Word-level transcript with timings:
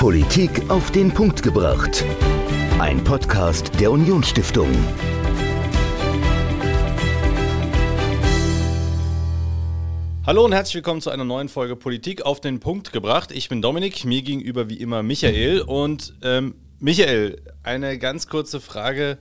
Politik 0.00 0.70
auf 0.70 0.90
den 0.92 1.12
Punkt 1.12 1.42
gebracht. 1.42 2.06
Ein 2.78 3.04
Podcast 3.04 3.78
der 3.78 3.92
Unionsstiftung. 3.92 4.70
Hallo 10.24 10.46
und 10.46 10.52
herzlich 10.52 10.76
willkommen 10.76 11.02
zu 11.02 11.10
einer 11.10 11.26
neuen 11.26 11.50
Folge 11.50 11.76
Politik 11.76 12.22
auf 12.22 12.40
den 12.40 12.60
Punkt 12.60 12.94
gebracht. 12.94 13.30
Ich 13.30 13.50
bin 13.50 13.60
Dominik, 13.60 14.06
mir 14.06 14.22
gegenüber 14.22 14.70
wie 14.70 14.80
immer 14.80 15.02
Michael. 15.02 15.60
Und 15.60 16.14
ähm, 16.22 16.54
Michael, 16.78 17.42
eine 17.62 17.98
ganz 17.98 18.26
kurze 18.26 18.58
Frage, 18.62 19.18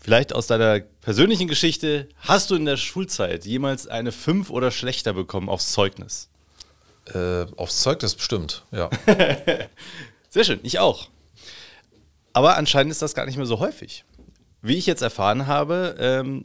vielleicht 0.00 0.32
aus 0.32 0.46
deiner 0.46 0.80
persönlichen 0.80 1.46
Geschichte. 1.46 2.08
Hast 2.20 2.50
du 2.50 2.54
in 2.54 2.64
der 2.64 2.78
Schulzeit 2.78 3.44
jemals 3.44 3.86
eine 3.86 4.12
5 4.12 4.48
oder 4.48 4.70
schlechter 4.70 5.12
bekommen 5.12 5.50
aufs 5.50 5.72
Zeugnis? 5.72 6.30
Äh, 7.14 7.46
aufs 7.56 7.82
Zeugnis 7.82 8.14
bestimmt, 8.14 8.64
ja. 8.70 8.90
Sehr 10.28 10.44
schön, 10.44 10.60
ich 10.62 10.78
auch. 10.78 11.08
Aber 12.32 12.56
anscheinend 12.56 12.92
ist 12.92 13.02
das 13.02 13.14
gar 13.14 13.26
nicht 13.26 13.36
mehr 13.36 13.46
so 13.46 13.60
häufig. 13.60 14.04
Wie 14.60 14.76
ich 14.76 14.86
jetzt 14.86 15.02
erfahren 15.02 15.46
habe, 15.46 15.96
ähm, 15.98 16.42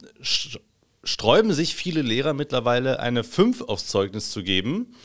sträuben 1.03 1.53
sich 1.53 1.75
viele 1.75 2.02
Lehrer 2.02 2.33
mittlerweile 2.33 2.99
eine 2.99 3.23
5 3.23 3.61
aufs 3.61 3.88
Zeugnis 3.88 4.31
zu 4.31 4.43
geben, 4.43 4.95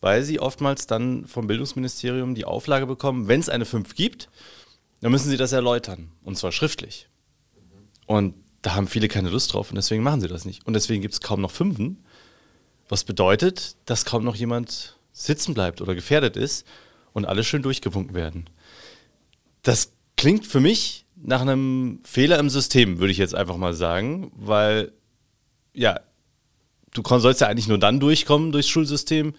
weil 0.00 0.22
sie 0.22 0.40
oftmals 0.40 0.86
dann 0.86 1.26
vom 1.26 1.46
Bildungsministerium 1.46 2.34
die 2.34 2.44
Auflage 2.44 2.86
bekommen, 2.86 3.28
wenn 3.28 3.40
es 3.40 3.48
eine 3.48 3.64
5 3.64 3.94
gibt, 3.94 4.28
dann 5.00 5.12
müssen 5.12 5.30
sie 5.30 5.36
das 5.36 5.52
erläutern. 5.52 6.10
Und 6.24 6.36
zwar 6.36 6.52
schriftlich. 6.52 7.08
Und 8.06 8.34
da 8.62 8.74
haben 8.74 8.88
viele 8.88 9.08
keine 9.08 9.28
Lust 9.28 9.52
drauf 9.52 9.70
und 9.70 9.76
deswegen 9.76 10.02
machen 10.02 10.20
sie 10.20 10.28
das 10.28 10.44
nicht. 10.44 10.66
Und 10.66 10.74
deswegen 10.74 11.02
gibt 11.02 11.14
es 11.14 11.20
kaum 11.20 11.40
noch 11.40 11.50
Fünfen, 11.50 12.04
was 12.88 13.04
bedeutet, 13.04 13.76
dass 13.84 14.04
kaum 14.04 14.24
noch 14.24 14.34
jemand 14.36 14.95
sitzen 15.16 15.54
bleibt 15.54 15.80
oder 15.80 15.94
gefährdet 15.94 16.36
ist 16.36 16.66
und 17.12 17.24
alle 17.24 17.42
schön 17.42 17.62
durchgewunken 17.62 18.14
werden. 18.14 18.50
Das 19.62 19.92
klingt 20.16 20.46
für 20.46 20.60
mich 20.60 21.06
nach 21.16 21.40
einem 21.40 22.00
Fehler 22.04 22.38
im 22.38 22.50
System, 22.50 22.98
würde 22.98 23.12
ich 23.12 23.18
jetzt 23.18 23.34
einfach 23.34 23.56
mal 23.56 23.72
sagen, 23.72 24.30
weil 24.36 24.92
ja, 25.72 26.00
du 26.92 27.02
sollst 27.18 27.40
ja 27.40 27.48
eigentlich 27.48 27.68
nur 27.68 27.78
dann 27.78 27.98
durchkommen 27.98 28.52
durchs 28.52 28.68
Schulsystem, 28.68 29.34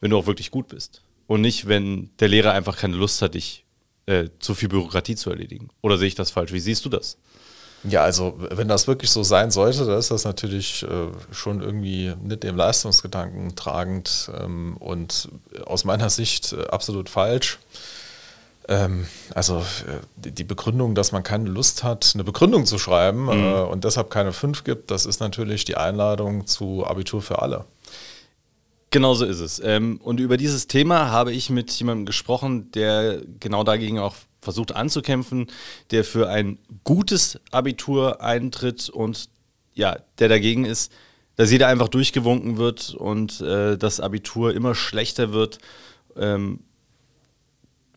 wenn 0.00 0.10
du 0.10 0.16
auch 0.16 0.26
wirklich 0.26 0.52
gut 0.52 0.68
bist. 0.68 1.02
Und 1.26 1.40
nicht, 1.40 1.66
wenn 1.66 2.10
der 2.20 2.28
Lehrer 2.28 2.52
einfach 2.52 2.76
keine 2.76 2.96
Lust 2.96 3.20
hat, 3.22 3.34
dich 3.34 3.64
äh, 4.06 4.28
zu 4.38 4.54
viel 4.54 4.68
Bürokratie 4.68 5.16
zu 5.16 5.30
erledigen. 5.30 5.68
Oder 5.82 5.98
sehe 5.98 6.08
ich 6.08 6.14
das 6.14 6.30
falsch? 6.30 6.52
Wie 6.52 6.60
siehst 6.60 6.84
du 6.84 6.88
das? 6.88 7.18
Ja, 7.84 8.02
also 8.02 8.34
wenn 8.38 8.68
das 8.68 8.86
wirklich 8.86 9.10
so 9.10 9.22
sein 9.22 9.50
sollte, 9.50 9.86
dann 9.86 9.98
ist 9.98 10.10
das 10.10 10.24
natürlich 10.24 10.82
äh, 10.82 11.08
schon 11.32 11.62
irgendwie 11.62 12.14
mit 12.22 12.42
dem 12.42 12.56
Leistungsgedanken 12.56 13.56
tragend 13.56 14.30
ähm, 14.38 14.76
und 14.78 15.28
aus 15.64 15.84
meiner 15.84 16.10
Sicht 16.10 16.52
äh, 16.52 16.66
absolut 16.66 17.08
falsch. 17.08 17.58
Ähm, 18.68 19.06
also 19.34 19.58
äh, 19.58 20.30
die 20.30 20.44
Begründung, 20.44 20.94
dass 20.94 21.10
man 21.10 21.22
keine 21.22 21.48
Lust 21.48 21.82
hat, 21.82 22.12
eine 22.14 22.22
Begründung 22.22 22.66
zu 22.66 22.78
schreiben 22.78 23.24
mhm. 23.24 23.30
Äh, 23.30 23.60
und 23.62 23.84
deshalb 23.84 24.10
keine 24.10 24.32
5 24.32 24.62
gibt, 24.64 24.90
das 24.90 25.06
ist 25.06 25.20
natürlich 25.20 25.64
die 25.64 25.76
Einladung 25.76 26.46
zu 26.46 26.86
Abitur 26.86 27.22
für 27.22 27.40
alle. 27.40 27.64
Genau 28.90 29.14
so 29.14 29.24
ist 29.24 29.40
es. 29.40 29.60
Ähm, 29.64 30.00
und 30.02 30.20
über 30.20 30.36
dieses 30.36 30.66
Thema 30.66 31.10
habe 31.10 31.32
ich 31.32 31.48
mit 31.48 31.70
jemandem 31.72 32.06
gesprochen, 32.06 32.70
der 32.72 33.20
genau 33.38 33.64
dagegen 33.64 33.98
auch 33.98 34.14
versucht 34.40 34.74
anzukämpfen, 34.74 35.48
der 35.90 36.04
für 36.04 36.28
ein 36.28 36.58
gutes 36.84 37.38
Abitur 37.50 38.20
eintritt 38.22 38.88
und 38.88 39.28
ja, 39.74 39.98
der 40.18 40.28
dagegen 40.28 40.64
ist, 40.64 40.92
dass 41.36 41.50
jeder 41.50 41.68
einfach 41.68 41.88
durchgewunken 41.88 42.58
wird 42.58 42.94
und 42.94 43.40
äh, 43.40 43.78
das 43.78 44.00
Abitur 44.00 44.54
immer 44.54 44.74
schlechter 44.74 45.32
wird. 45.32 45.58
Ähm, 46.16 46.60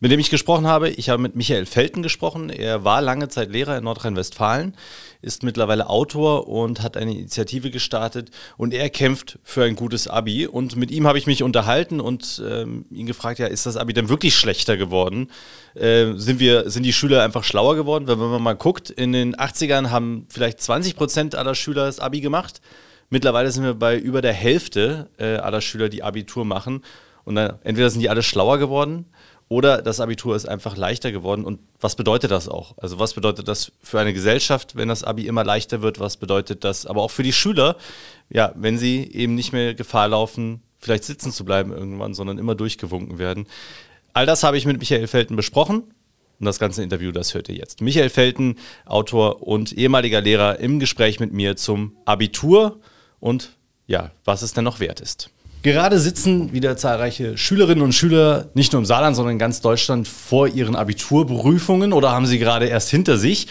mit 0.04 0.10
dem 0.10 0.20
ich 0.20 0.28
gesprochen 0.28 0.66
habe, 0.66 0.90
ich 0.90 1.08
habe 1.08 1.22
mit 1.22 1.34
Michael 1.34 1.64
Felten 1.64 2.02
gesprochen. 2.02 2.50
Er 2.50 2.84
war 2.84 3.00
lange 3.00 3.28
Zeit 3.28 3.48
Lehrer 3.50 3.78
in 3.78 3.84
Nordrhein-Westfalen, 3.84 4.76
ist 5.22 5.42
mittlerweile 5.42 5.88
Autor 5.88 6.46
und 6.46 6.82
hat 6.82 6.98
eine 6.98 7.12
Initiative 7.12 7.70
gestartet 7.70 8.30
und 8.58 8.74
er 8.74 8.90
kämpft 8.90 9.38
für 9.42 9.64
ein 9.64 9.76
gutes 9.76 10.06
Abi. 10.06 10.46
Und 10.46 10.76
mit 10.76 10.90
ihm 10.90 11.06
habe 11.06 11.16
ich 11.16 11.26
mich 11.26 11.42
unterhalten 11.42 12.00
und 12.00 12.42
ähm, 12.46 12.84
ihn 12.90 13.06
gefragt, 13.06 13.38
ja, 13.38 13.46
ist 13.46 13.64
das 13.64 13.78
Abi 13.78 13.94
denn 13.94 14.10
wirklich 14.10 14.36
schlechter 14.36 14.76
geworden? 14.76 15.30
Äh, 15.74 16.12
sind, 16.16 16.38
wir, 16.38 16.68
sind 16.68 16.82
die 16.82 16.92
Schüler 16.92 17.22
einfach 17.22 17.42
schlauer 17.42 17.74
geworden? 17.74 18.06
Weil 18.06 18.20
wenn 18.20 18.28
man 18.28 18.42
mal 18.42 18.56
guckt, 18.56 18.90
in 18.90 19.14
den 19.14 19.34
80ern 19.34 19.88
haben 19.88 20.26
vielleicht 20.28 20.60
20 20.60 20.96
Prozent 20.96 21.34
aller 21.34 21.54
Schüler 21.54 21.86
das 21.86 21.98
Abi 21.98 22.20
gemacht. 22.20 22.60
Mittlerweile 23.08 23.50
sind 23.50 23.64
wir 23.64 23.72
bei 23.72 23.98
über 23.98 24.20
der 24.20 24.34
Hälfte 24.34 25.08
äh, 25.16 25.36
aller 25.36 25.62
Schüler, 25.62 25.88
die 25.88 26.02
Abitur 26.02 26.44
machen. 26.44 26.82
Und 27.24 27.36
dann, 27.36 27.54
entweder 27.64 27.88
sind 27.88 28.02
die 28.02 28.10
alle 28.10 28.22
schlauer 28.22 28.58
geworden 28.58 29.06
oder 29.54 29.82
das 29.82 30.00
Abitur 30.00 30.34
ist 30.34 30.48
einfach 30.48 30.76
leichter 30.76 31.12
geworden. 31.12 31.44
Und 31.44 31.60
was 31.78 31.94
bedeutet 31.94 32.32
das 32.32 32.48
auch? 32.48 32.76
Also 32.76 32.98
was 32.98 33.14
bedeutet 33.14 33.46
das 33.46 33.70
für 33.80 34.00
eine 34.00 34.12
Gesellschaft, 34.12 34.74
wenn 34.74 34.88
das 34.88 35.04
Abi 35.04 35.28
immer 35.28 35.44
leichter 35.44 35.80
wird? 35.80 36.00
Was 36.00 36.16
bedeutet 36.16 36.64
das 36.64 36.86
aber 36.86 37.02
auch 37.02 37.12
für 37.12 37.22
die 37.22 37.32
Schüler, 37.32 37.76
ja, 38.30 38.52
wenn 38.56 38.78
sie 38.78 39.08
eben 39.12 39.36
nicht 39.36 39.52
mehr 39.52 39.74
Gefahr 39.74 40.08
laufen, 40.08 40.60
vielleicht 40.78 41.04
sitzen 41.04 41.30
zu 41.30 41.44
bleiben 41.44 41.70
irgendwann, 41.70 42.14
sondern 42.14 42.38
immer 42.38 42.56
durchgewunken 42.56 43.18
werden? 43.18 43.46
All 44.12 44.26
das 44.26 44.42
habe 44.42 44.58
ich 44.58 44.66
mit 44.66 44.80
Michael 44.80 45.06
Felten 45.06 45.36
besprochen. 45.36 45.84
Und 46.40 46.46
das 46.46 46.58
ganze 46.58 46.82
Interview, 46.82 47.12
das 47.12 47.32
hört 47.32 47.48
ihr 47.48 47.54
jetzt. 47.54 47.80
Michael 47.80 48.10
Felten, 48.10 48.56
Autor 48.86 49.46
und 49.46 49.72
ehemaliger 49.72 50.20
Lehrer 50.20 50.58
im 50.58 50.80
Gespräch 50.80 51.20
mit 51.20 51.32
mir 51.32 51.54
zum 51.54 51.96
Abitur 52.06 52.80
und 53.20 53.56
ja, 53.86 54.10
was 54.24 54.42
es 54.42 54.52
denn 54.52 54.64
noch 54.64 54.80
wert 54.80 55.00
ist. 55.00 55.30
Gerade 55.64 55.98
sitzen 55.98 56.52
wieder 56.52 56.76
zahlreiche 56.76 57.38
Schülerinnen 57.38 57.82
und 57.82 57.94
Schüler, 57.94 58.50
nicht 58.52 58.74
nur 58.74 58.80
im 58.80 58.84
Saarland, 58.84 59.16
sondern 59.16 59.32
in 59.32 59.38
ganz 59.38 59.62
Deutschland, 59.62 60.06
vor 60.06 60.46
ihren 60.46 60.76
Abiturprüfungen 60.76 61.94
oder 61.94 62.12
haben 62.12 62.26
sie 62.26 62.38
gerade 62.38 62.66
erst 62.66 62.90
hinter 62.90 63.16
sich. 63.16 63.46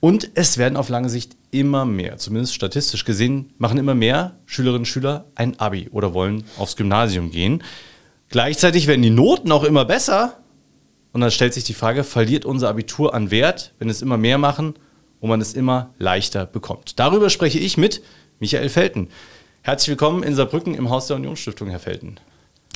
Und 0.00 0.30
es 0.36 0.56
werden 0.56 0.78
auf 0.78 0.88
lange 0.88 1.10
Sicht 1.10 1.36
immer 1.50 1.84
mehr, 1.84 2.16
zumindest 2.16 2.54
statistisch 2.54 3.04
gesehen, 3.04 3.52
machen 3.58 3.76
immer 3.76 3.94
mehr 3.94 4.36
Schülerinnen 4.46 4.80
und 4.80 4.86
Schüler 4.86 5.26
ein 5.34 5.60
Abi 5.60 5.90
oder 5.92 6.14
wollen 6.14 6.44
aufs 6.56 6.76
Gymnasium 6.76 7.30
gehen. 7.30 7.62
Gleichzeitig 8.30 8.86
werden 8.86 9.02
die 9.02 9.10
Noten 9.10 9.52
auch 9.52 9.64
immer 9.64 9.84
besser. 9.84 10.38
Und 11.12 11.20
dann 11.20 11.30
stellt 11.30 11.52
sich 11.52 11.64
die 11.64 11.74
Frage, 11.74 12.04
verliert 12.04 12.46
unser 12.46 12.70
Abitur 12.70 13.12
an 13.12 13.30
Wert, 13.30 13.74
wenn 13.78 13.90
es 13.90 14.00
immer 14.00 14.16
mehr 14.16 14.38
machen 14.38 14.76
und 15.20 15.28
man 15.28 15.42
es 15.42 15.52
immer 15.52 15.92
leichter 15.98 16.46
bekommt? 16.46 16.98
Darüber 16.98 17.28
spreche 17.28 17.58
ich 17.58 17.76
mit 17.76 18.00
Michael 18.40 18.70
Felten. 18.70 19.08
Herzlich 19.68 19.90
willkommen 19.90 20.22
in 20.22 20.34
Saarbrücken 20.34 20.72
im 20.74 20.88
Haus 20.88 21.08
der 21.08 21.16
Unionsstiftung, 21.16 21.68
Herr 21.68 21.78
Felten. 21.78 22.16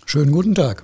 Schönen 0.04 0.30
guten 0.30 0.54
Tag. 0.54 0.82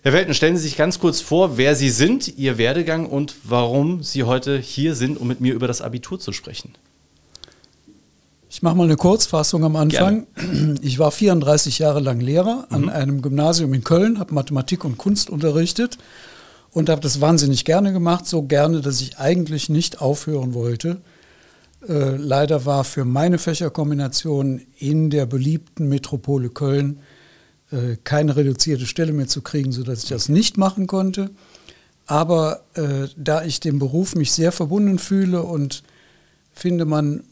Herr 0.00 0.12
Felten, 0.12 0.32
stellen 0.32 0.56
Sie 0.56 0.62
sich 0.62 0.74
ganz 0.74 0.98
kurz 0.98 1.20
vor, 1.20 1.58
wer 1.58 1.74
Sie 1.74 1.90
sind, 1.90 2.38
Ihr 2.38 2.56
Werdegang 2.56 3.04
und 3.04 3.34
warum 3.44 4.02
Sie 4.02 4.22
heute 4.22 4.56
hier 4.56 4.94
sind, 4.94 5.20
um 5.20 5.28
mit 5.28 5.42
mir 5.42 5.52
über 5.52 5.68
das 5.68 5.82
Abitur 5.82 6.18
zu 6.18 6.32
sprechen. 6.32 6.72
Ich 8.48 8.62
mache 8.62 8.74
mal 8.74 8.84
eine 8.84 8.96
Kurzfassung 8.96 9.62
am 9.62 9.76
Anfang. 9.76 10.26
Gerne. 10.34 10.76
Ich 10.80 10.98
war 10.98 11.10
34 11.10 11.78
Jahre 11.78 12.00
lang 12.00 12.20
Lehrer 12.20 12.66
an 12.70 12.84
mhm. 12.84 12.88
einem 12.88 13.20
Gymnasium 13.20 13.74
in 13.74 13.84
Köln, 13.84 14.18
habe 14.18 14.32
Mathematik 14.32 14.82
und 14.86 14.96
Kunst 14.96 15.28
unterrichtet 15.28 15.98
und 16.70 16.88
habe 16.88 17.02
das 17.02 17.20
wahnsinnig 17.20 17.66
gerne 17.66 17.92
gemacht, 17.92 18.26
so 18.26 18.40
gerne, 18.44 18.80
dass 18.80 19.02
ich 19.02 19.18
eigentlich 19.18 19.68
nicht 19.68 20.00
aufhören 20.00 20.54
wollte. 20.54 21.02
Äh, 21.88 22.16
leider 22.16 22.66
war 22.66 22.84
für 22.84 23.04
meine 23.04 23.38
Fächerkombination 23.38 24.60
in 24.78 25.10
der 25.10 25.26
beliebten 25.26 25.88
Metropole 25.88 26.50
Köln 26.50 27.00
äh, 27.70 27.96
keine 28.04 28.36
reduzierte 28.36 28.86
Stelle 28.86 29.12
mehr 29.12 29.28
zu 29.28 29.42
kriegen, 29.42 29.72
sodass 29.72 30.02
ich 30.02 30.08
das 30.08 30.28
nicht 30.28 30.58
machen 30.58 30.86
konnte. 30.86 31.30
Aber 32.06 32.64
äh, 32.74 33.08
da 33.16 33.44
ich 33.44 33.60
dem 33.60 33.78
Beruf 33.78 34.14
mich 34.14 34.32
sehr 34.32 34.52
verbunden 34.52 34.98
fühle 34.98 35.42
und 35.42 35.82
finde, 36.52 36.84
man 36.84 37.22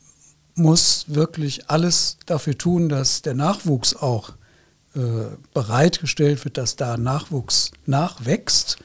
muss 0.54 1.06
wirklich 1.08 1.68
alles 1.68 2.18
dafür 2.26 2.56
tun, 2.56 2.88
dass 2.88 3.22
der 3.22 3.34
Nachwuchs 3.34 3.94
auch 3.94 4.30
äh, 4.94 5.00
bereitgestellt 5.54 6.44
wird, 6.44 6.56
dass 6.56 6.76
da 6.76 6.96
Nachwuchs 6.96 7.70
nachwächst, 7.86 8.78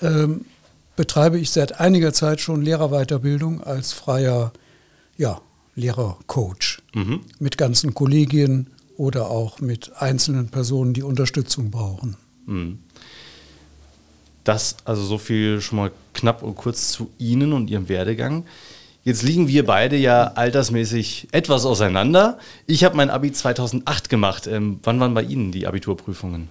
ähm, 0.00 0.44
betreibe 0.96 1.38
ich 1.38 1.50
seit 1.50 1.80
einiger 1.80 2.12
Zeit 2.12 2.40
schon 2.40 2.62
Lehrerweiterbildung 2.62 3.62
als 3.62 3.92
freier 3.92 4.52
ja, 5.16 5.40
Lehrercoach 5.74 6.82
mhm. 6.94 7.20
mit 7.38 7.58
ganzen 7.58 7.94
Kollegien 7.94 8.68
oder 8.96 9.30
auch 9.30 9.60
mit 9.60 9.92
einzelnen 9.96 10.48
Personen, 10.48 10.94
die 10.94 11.02
Unterstützung 11.02 11.70
brauchen. 11.70 12.16
Mhm. 12.46 12.78
Das 14.44 14.76
also 14.84 15.02
so 15.04 15.18
viel 15.18 15.60
schon 15.60 15.78
mal 15.78 15.90
knapp 16.12 16.42
und 16.42 16.54
kurz 16.54 16.90
zu 16.90 17.10
Ihnen 17.18 17.52
und 17.52 17.70
Ihrem 17.70 17.88
Werdegang. 17.88 18.44
Jetzt 19.02 19.22
liegen 19.22 19.48
wir 19.48 19.66
beide 19.66 19.96
ja 19.96 20.32
altersmäßig 20.34 21.28
etwas 21.32 21.66
auseinander. 21.66 22.38
Ich 22.66 22.84
habe 22.84 22.96
mein 22.96 23.10
Abi 23.10 23.32
2008 23.32 24.08
gemacht. 24.08 24.46
Ähm, 24.46 24.80
wann 24.82 25.00
waren 25.00 25.12
bei 25.12 25.22
Ihnen 25.22 25.52
die 25.52 25.66
Abiturprüfungen? 25.66 26.48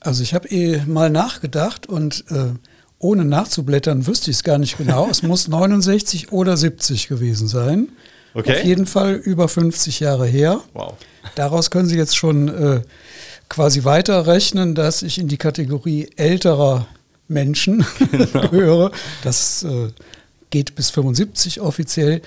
Also 0.00 0.22
ich 0.22 0.32
habe 0.32 0.48
eh 0.48 0.84
mal 0.86 1.10
nachgedacht 1.10 1.88
und 1.88 2.24
äh, 2.30 2.50
ohne 2.98 3.24
nachzublättern 3.24 4.06
wüsste 4.06 4.30
ich 4.30 4.38
es 4.38 4.42
gar 4.42 4.58
nicht 4.58 4.78
genau. 4.78 5.08
es 5.10 5.22
muss 5.22 5.48
69 5.48 6.32
oder 6.32 6.56
70 6.56 7.08
gewesen 7.08 7.48
sein. 7.48 7.88
Okay. 8.34 8.58
Auf 8.58 8.64
jeden 8.64 8.86
Fall 8.86 9.14
über 9.14 9.48
50 9.48 10.00
Jahre 10.00 10.26
her. 10.26 10.60
Wow. 10.74 10.94
Daraus 11.34 11.70
können 11.70 11.88
Sie 11.88 11.96
jetzt 11.96 12.16
schon 12.16 12.48
äh, 12.48 12.82
quasi 13.48 13.84
weiterrechnen, 13.84 14.74
dass 14.74 15.02
ich 15.02 15.18
in 15.18 15.28
die 15.28 15.38
Kategorie 15.38 16.10
älterer 16.16 16.86
Menschen 17.26 17.84
genau. 18.10 18.48
gehöre. 18.48 18.92
Das 19.22 19.62
äh, 19.62 19.88
geht 20.50 20.74
bis 20.74 20.90
75 20.90 21.60
offiziell. 21.60 22.22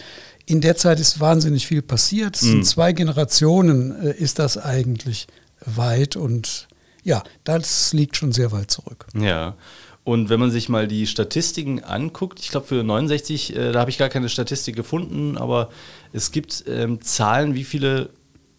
In 0.45 0.61
der 0.61 0.75
Zeit 0.75 0.99
ist 0.99 1.19
wahnsinnig 1.19 1.67
viel 1.67 1.81
passiert. 1.81 2.35
Es 2.35 2.41
sind 2.41 2.65
zwei 2.65 2.93
Generationen, 2.93 3.95
äh, 4.01 4.11
ist 4.13 4.39
das 4.39 4.57
eigentlich 4.57 5.27
weit 5.65 6.15
und 6.15 6.67
ja, 7.03 7.23
das 7.43 7.93
liegt 7.93 8.17
schon 8.17 8.31
sehr 8.31 8.51
weit 8.51 8.69
zurück. 8.69 9.07
Ja. 9.19 9.55
Und 10.03 10.29
wenn 10.29 10.39
man 10.39 10.49
sich 10.49 10.67
mal 10.67 10.87
die 10.87 11.05
Statistiken 11.05 11.83
anguckt, 11.83 12.39
ich 12.39 12.49
glaube 12.49 12.65
für 12.65 12.83
69, 12.83 13.55
äh, 13.55 13.71
da 13.71 13.81
habe 13.81 13.91
ich 13.91 13.97
gar 13.97 14.09
keine 14.09 14.29
Statistik 14.29 14.75
gefunden, 14.75 15.37
aber 15.37 15.69
es 16.11 16.31
gibt 16.31 16.63
ähm, 16.67 17.01
Zahlen, 17.01 17.53
wie 17.53 17.63
viele 17.63 18.09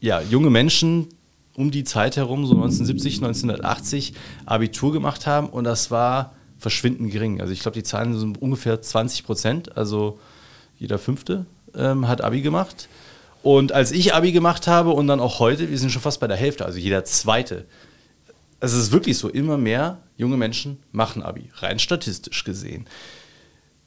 ja, 0.00 0.20
junge 0.20 0.50
Menschen 0.50 1.08
um 1.56 1.70
die 1.70 1.84
Zeit 1.84 2.16
herum, 2.16 2.46
so 2.46 2.54
1970, 2.54 3.16
1980, 3.16 4.14
Abitur 4.46 4.92
gemacht 4.92 5.26
haben 5.26 5.48
und 5.48 5.64
das 5.64 5.90
war 5.90 6.34
verschwindend 6.58 7.12
gering. 7.12 7.40
Also 7.40 7.52
ich 7.52 7.60
glaube, 7.60 7.74
die 7.74 7.82
Zahlen 7.82 8.18
sind 8.18 8.40
ungefähr 8.40 8.80
20 8.80 9.24
Prozent, 9.24 9.76
also 9.76 10.18
jeder 10.78 10.98
Fünfte 10.98 11.46
ähm, 11.74 12.08
hat 12.08 12.22
Abi 12.22 12.40
gemacht. 12.40 12.88
Und 13.42 13.72
als 13.72 13.90
ich 13.90 14.14
Abi 14.14 14.32
gemacht 14.32 14.68
habe 14.68 14.90
und 14.90 15.08
dann 15.08 15.18
auch 15.18 15.40
heute, 15.40 15.68
wir 15.70 15.78
sind 15.78 15.90
schon 15.90 16.02
fast 16.02 16.20
bei 16.20 16.28
der 16.28 16.36
Hälfte, 16.36 16.64
also 16.64 16.78
jeder 16.78 17.04
Zweite. 17.04 17.64
Also 18.62 18.76
es 18.76 18.84
ist 18.84 18.92
wirklich 18.92 19.18
so, 19.18 19.28
immer 19.28 19.58
mehr 19.58 20.04
junge 20.16 20.36
Menschen 20.36 20.78
machen 20.92 21.20
Abi, 21.20 21.50
rein 21.56 21.80
statistisch 21.80 22.44
gesehen. 22.44 22.86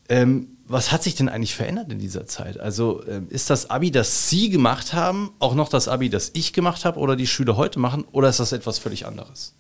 Ähm, 0.10 0.58
was 0.68 0.92
hat 0.92 1.02
sich 1.02 1.16
denn 1.16 1.30
eigentlich 1.30 1.56
verändert 1.56 1.90
in 1.94 1.98
dieser 1.98 2.26
Zeit? 2.26 2.60
Also 2.60 3.02
ähm, 3.08 3.30
ist 3.30 3.50
das 3.50 3.70
Abi, 3.70 3.90
das 3.90 4.30
Sie 4.30 4.50
gemacht 4.50 4.92
haben, 4.92 5.32
auch 5.40 5.56
noch 5.56 5.70
das 5.70 5.88
Abi, 5.88 6.10
das 6.10 6.32
ich 6.34 6.52
gemacht 6.52 6.84
habe 6.84 7.00
oder 7.00 7.16
die 7.16 7.26
Schüler 7.26 7.56
heute 7.56 7.80
machen, 7.80 8.04
oder 8.12 8.28
ist 8.28 8.42
das 8.42 8.52
etwas 8.52 8.78
völlig 8.78 9.06
anderes? 9.06 9.56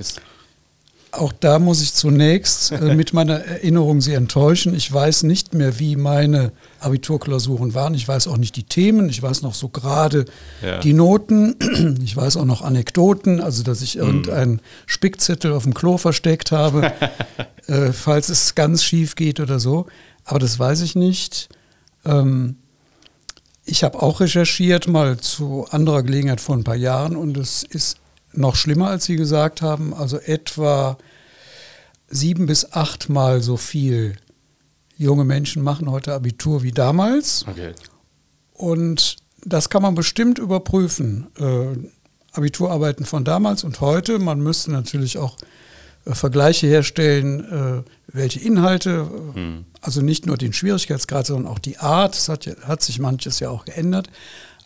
Jetzt 0.00 0.20
auch 1.12 1.32
da 1.32 1.58
muss 1.58 1.82
ich 1.82 1.94
zunächst 1.94 2.72
äh, 2.72 2.94
mit 2.94 3.12
meiner 3.12 3.34
Erinnerung 3.34 4.00
Sie 4.00 4.14
enttäuschen. 4.14 4.74
Ich 4.74 4.92
weiß 4.92 5.24
nicht 5.24 5.54
mehr, 5.54 5.78
wie 5.78 5.96
meine 5.96 6.52
Abiturklausuren 6.80 7.74
waren. 7.74 7.94
Ich 7.94 8.06
weiß 8.06 8.28
auch 8.28 8.36
nicht 8.36 8.56
die 8.56 8.64
Themen. 8.64 9.08
Ich 9.08 9.22
weiß 9.22 9.42
noch 9.42 9.54
so 9.54 9.68
gerade 9.68 10.24
ja. 10.62 10.78
die 10.78 10.92
Noten. 10.92 11.56
Ich 12.02 12.16
weiß 12.16 12.36
auch 12.36 12.44
noch 12.44 12.62
Anekdoten, 12.62 13.40
also 13.40 13.62
dass 13.62 13.82
ich 13.82 13.96
irgendeinen 13.96 14.52
mhm. 14.52 14.60
Spickzettel 14.86 15.52
auf 15.52 15.64
dem 15.64 15.74
Klo 15.74 15.98
versteckt 15.98 16.52
habe, 16.52 16.92
äh, 17.66 17.92
falls 17.92 18.28
es 18.28 18.54
ganz 18.54 18.82
schief 18.82 19.14
geht 19.16 19.40
oder 19.40 19.60
so. 19.60 19.86
Aber 20.24 20.38
das 20.38 20.58
weiß 20.58 20.80
ich 20.82 20.94
nicht. 20.94 21.48
Ähm, 22.04 22.56
ich 23.64 23.84
habe 23.84 24.02
auch 24.02 24.20
recherchiert, 24.20 24.88
mal 24.88 25.18
zu 25.18 25.66
anderer 25.70 26.02
Gelegenheit 26.02 26.40
vor 26.40 26.56
ein 26.56 26.64
paar 26.64 26.76
Jahren, 26.76 27.16
und 27.16 27.36
es 27.36 27.62
ist 27.62 27.98
noch 28.32 28.56
schlimmer, 28.56 28.88
als 28.88 29.04
Sie 29.04 29.16
gesagt 29.16 29.62
haben, 29.62 29.94
also 29.94 30.18
etwa 30.18 30.98
sieben 32.08 32.46
bis 32.46 32.72
achtmal 32.72 33.40
so 33.40 33.56
viel 33.56 34.16
junge 34.96 35.24
Menschen 35.24 35.62
machen 35.62 35.90
heute 35.90 36.12
Abitur 36.12 36.62
wie 36.62 36.72
damals. 36.72 37.46
Okay. 37.48 37.72
Und 38.52 39.16
das 39.44 39.70
kann 39.70 39.82
man 39.82 39.94
bestimmt 39.94 40.38
überprüfen. 40.38 41.28
Äh, 41.38 41.88
Abiturarbeiten 42.32 43.06
von 43.06 43.24
damals 43.24 43.64
und 43.64 43.80
heute. 43.80 44.18
Man 44.18 44.40
müsste 44.40 44.70
natürlich 44.70 45.18
auch 45.18 45.36
äh, 46.04 46.14
Vergleiche 46.14 46.66
herstellen, 46.66 47.40
äh, 47.40 47.90
welche 48.12 48.40
Inhalte, 48.40 49.08
hm. 49.34 49.64
also 49.80 50.02
nicht 50.02 50.26
nur 50.26 50.36
den 50.36 50.52
Schwierigkeitsgrad, 50.52 51.26
sondern 51.26 51.50
auch 51.50 51.58
die 51.58 51.78
Art. 51.78 52.14
Es 52.14 52.28
hat, 52.28 52.46
hat 52.64 52.82
sich 52.82 52.98
manches 52.98 53.40
ja 53.40 53.50
auch 53.50 53.64
geändert. 53.64 54.08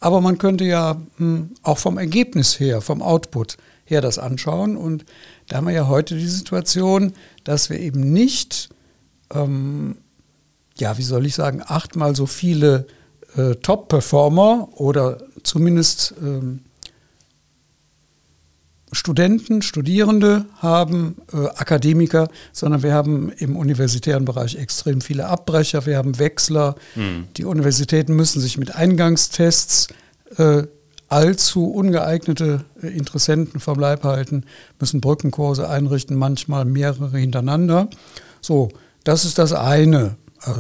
Aber 0.01 0.21
man 0.21 0.39
könnte 0.39 0.65
ja 0.65 1.01
hm, 1.17 1.51
auch 1.63 1.79
vom 1.79 1.99
Ergebnis 1.99 2.61
her, 2.61 2.81
vom 2.81 3.03
Output 3.03 3.57
her 3.85 4.01
das 4.01 4.19
anschauen. 4.19 4.77
Und 4.77 5.05
da 5.49 5.57
haben 5.57 5.67
wir 5.67 5.75
ja 5.75 5.89
heute 5.89 6.17
die 6.17 6.29
Situation, 6.29 7.13
dass 7.45 7.71
wir 7.71 7.79
eben 7.81 8.13
nicht, 8.13 8.71
ähm, 9.33 9.99
ja, 10.77 10.99
wie 10.99 11.03
soll 11.03 11.27
ich 11.27 11.35
sagen, 11.35 11.63
achtmal 11.65 12.17
so 12.17 12.27
viele 12.27 12.87
äh, 13.37 13.55
Top-Performer 13.57 14.69
oder 14.75 15.19
zumindest 15.43 16.15
ähm, 16.21 16.61
Studenten, 18.95 19.63
Studierende 19.63 20.47
haben, 20.59 21.17
äh, 21.33 21.47
Akademiker, 21.57 22.29
sondern 22.53 22.83
wir 22.83 22.95
haben 22.95 23.31
im 23.33 23.57
universitären 23.57 24.25
Bereich 24.25 24.57
extrem 24.57 25.01
viele 25.01 25.27
Abbrecher, 25.27 25.87
wir 25.87 25.97
haben 25.97 26.19
Wechsler. 26.19 26.77
Mhm. 26.95 27.29
Die 27.37 27.45
Universitäten 27.45 28.15
müssen 28.15 28.41
sich 28.41 28.57
mit 28.57 28.75
Eingangstests 28.75 29.89
äh, 30.37 30.65
allzu 31.09 31.71
ungeeignete 31.71 32.65
äh, 32.83 32.89
Interessenten 32.89 33.61
vom 33.61 33.79
Leib 33.79 34.05
halten, 34.05 34.45
müssen 34.81 35.01
Brückenkurse 35.01 35.69
einrichten, 35.69 36.17
manchmal 36.17 36.65
mehrere 36.65 37.17
hintereinander. 37.19 37.89
So, 38.41 38.69
das 39.05 39.25
ist 39.25 39.39
das 39.39 39.53
eine. 39.53 40.17
Äh, 40.45 40.51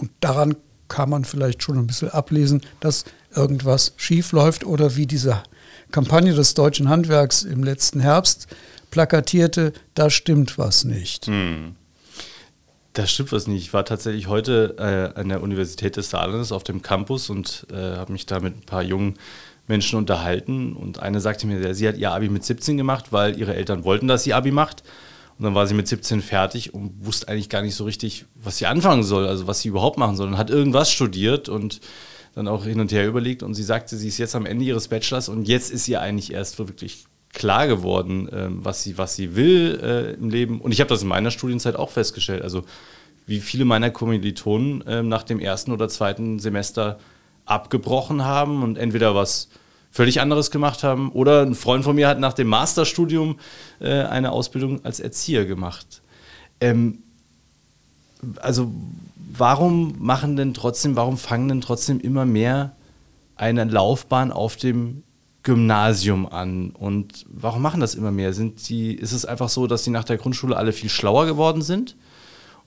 und 0.00 0.10
daran 0.20 0.56
kann 0.88 1.08
man 1.08 1.24
vielleicht 1.24 1.62
schon 1.62 1.78
ein 1.78 1.86
bisschen 1.86 2.10
ablesen, 2.10 2.62
dass 2.80 3.04
irgendwas 3.34 3.92
schief 3.96 4.32
läuft 4.32 4.64
oder 4.64 4.96
wie 4.96 5.06
diese 5.06 5.42
Kampagne 5.90 6.34
des 6.34 6.54
deutschen 6.54 6.88
Handwerks 6.88 7.42
im 7.42 7.64
letzten 7.64 8.00
Herbst 8.00 8.46
plakatierte, 8.90 9.72
da 9.94 10.10
stimmt 10.10 10.58
was 10.58 10.84
nicht. 10.84 11.26
Hm. 11.26 11.76
Da 12.92 13.06
stimmt 13.06 13.32
was 13.32 13.46
nicht. 13.46 13.62
Ich 13.62 13.72
war 13.72 13.84
tatsächlich 13.84 14.26
heute 14.26 14.74
äh, 14.78 15.18
an 15.18 15.28
der 15.28 15.42
Universität 15.42 15.96
des 15.96 16.10
Saarlandes 16.10 16.50
auf 16.50 16.64
dem 16.64 16.82
Campus 16.82 17.30
und 17.30 17.66
äh, 17.72 17.96
habe 17.96 18.12
mich 18.12 18.26
da 18.26 18.40
mit 18.40 18.56
ein 18.56 18.66
paar 18.66 18.82
jungen 18.82 19.14
Menschen 19.68 19.96
unterhalten. 19.96 20.72
Und 20.72 20.98
eine 21.00 21.20
sagte 21.20 21.46
mir, 21.46 21.74
sie 21.74 21.86
hat 21.86 21.96
ihr 21.96 22.10
Abi 22.10 22.28
mit 22.28 22.44
17 22.44 22.76
gemacht, 22.76 23.06
weil 23.10 23.38
ihre 23.38 23.54
Eltern 23.54 23.84
wollten, 23.84 24.08
dass 24.08 24.24
sie 24.24 24.34
Abi 24.34 24.50
macht. 24.50 24.82
Und 25.38 25.44
dann 25.44 25.54
war 25.54 25.66
sie 25.66 25.74
mit 25.74 25.88
17 25.88 26.20
fertig 26.20 26.74
und 26.74 27.06
wusste 27.06 27.28
eigentlich 27.28 27.48
gar 27.48 27.62
nicht 27.62 27.74
so 27.74 27.84
richtig, 27.84 28.26
was 28.34 28.58
sie 28.58 28.66
anfangen 28.66 29.04
soll, 29.04 29.26
also 29.26 29.46
was 29.46 29.60
sie 29.60 29.68
überhaupt 29.68 29.96
machen 29.96 30.16
soll. 30.16 30.26
Und 30.26 30.36
hat 30.36 30.50
irgendwas 30.50 30.90
studiert 30.90 31.48
und 31.48 31.80
dann 32.34 32.48
auch 32.48 32.64
hin 32.64 32.80
und 32.80 32.92
her 32.92 33.06
überlegt 33.06 33.42
und 33.42 33.54
sie 33.54 33.62
sagte, 33.62 33.96
sie 33.96 34.08
ist 34.08 34.18
jetzt 34.18 34.34
am 34.34 34.46
Ende 34.46 34.64
ihres 34.64 34.88
Bachelors 34.88 35.28
und 35.28 35.48
jetzt 35.48 35.70
ist 35.70 35.88
ihr 35.88 36.00
eigentlich 36.00 36.32
erst 36.32 36.58
wirklich 36.58 37.04
klar 37.32 37.66
geworden, 37.66 38.28
ähm, 38.32 38.64
was, 38.64 38.82
sie, 38.82 38.98
was 38.98 39.14
sie 39.14 39.36
will 39.36 39.80
äh, 39.82 40.12
im 40.14 40.30
Leben. 40.30 40.60
Und 40.60 40.72
ich 40.72 40.80
habe 40.80 40.88
das 40.88 41.02
in 41.02 41.08
meiner 41.08 41.30
Studienzeit 41.30 41.76
auch 41.76 41.90
festgestellt. 41.90 42.42
Also 42.42 42.64
wie 43.26 43.40
viele 43.40 43.64
meiner 43.64 43.90
Kommilitonen 43.90 44.82
äh, 44.86 45.02
nach 45.02 45.22
dem 45.22 45.38
ersten 45.38 45.72
oder 45.72 45.88
zweiten 45.88 46.38
Semester 46.38 46.98
abgebrochen 47.44 48.24
haben 48.24 48.62
und 48.62 48.76
entweder 48.76 49.14
was 49.14 49.48
völlig 49.90 50.20
anderes 50.20 50.50
gemacht 50.50 50.82
haben 50.82 51.10
oder 51.12 51.42
ein 51.42 51.54
Freund 51.54 51.84
von 51.84 51.96
mir 51.96 52.08
hat 52.08 52.20
nach 52.20 52.32
dem 52.32 52.48
Masterstudium 52.48 53.38
äh, 53.80 54.02
eine 54.02 54.32
Ausbildung 54.32 54.84
als 54.84 55.00
Erzieher 55.00 55.46
gemacht. 55.46 56.02
Ähm, 56.60 57.02
also 58.40 58.72
warum 59.32 59.94
machen 59.98 60.36
denn 60.36 60.54
trotzdem, 60.54 60.96
warum 60.96 61.16
fangen 61.16 61.48
denn 61.48 61.60
trotzdem 61.60 62.00
immer 62.00 62.26
mehr 62.26 62.72
eine 63.36 63.64
Laufbahn 63.64 64.32
auf 64.32 64.56
dem 64.56 65.02
Gymnasium 65.42 66.26
an? 66.26 66.70
Und 66.70 67.24
warum 67.28 67.62
machen 67.62 67.80
das 67.80 67.94
immer 67.94 68.10
mehr? 68.10 68.32
Sind 68.32 68.68
die, 68.68 68.94
ist 68.94 69.12
es 69.12 69.24
einfach 69.24 69.48
so, 69.48 69.66
dass 69.66 69.84
sie 69.84 69.90
nach 69.90 70.04
der 70.04 70.18
Grundschule 70.18 70.56
alle 70.56 70.72
viel 70.72 70.90
schlauer 70.90 71.26
geworden 71.26 71.62
sind 71.62 71.96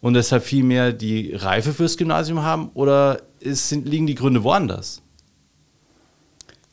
und 0.02 0.16
deshalb 0.16 0.44
viel 0.44 0.64
mehr 0.64 0.94
die 0.94 1.34
Reife 1.34 1.74
fürs 1.74 1.98
Gymnasium 1.98 2.42
haben? 2.42 2.70
Oder 2.74 3.22
ist, 3.40 3.70
sind, 3.70 3.88
liegen 3.88 4.08
die 4.08 4.16
Gründe 4.16 4.44
woanders? 4.44 5.02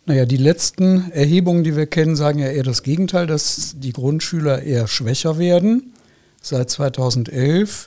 Naja, 0.06 0.24
die 0.24 0.38
letzten 0.38 1.10
Erhebungen, 1.12 1.62
die 1.62 1.76
wir 1.76 1.86
kennen, 1.86 2.16
sagen 2.16 2.38
ja 2.38 2.48
eher 2.48 2.62
das 2.62 2.82
Gegenteil, 2.82 3.26
dass 3.26 3.76
die 3.78 3.92
Grundschüler 3.92 4.62
eher 4.62 4.88
schwächer 4.88 5.38
werden. 5.38 5.92
Seit 6.40 6.70
2011 6.70 7.86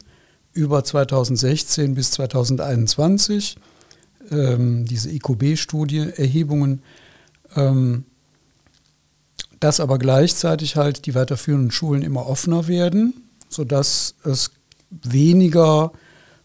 über 0.53 0.83
2016 0.83 1.95
bis 1.95 2.11
2021, 2.11 3.57
ähm, 4.31 4.85
diese 4.85 5.09
IQB-Studie, 5.09 6.11
Erhebungen, 6.15 6.81
ähm, 7.55 8.05
dass 9.59 9.79
aber 9.79 9.97
gleichzeitig 9.97 10.75
halt 10.75 11.05
die 11.05 11.15
weiterführenden 11.15 11.71
Schulen 11.71 12.01
immer 12.01 12.27
offener 12.27 12.67
werden, 12.67 13.13
sodass 13.49 14.15
es 14.23 14.51
weniger 14.89 15.91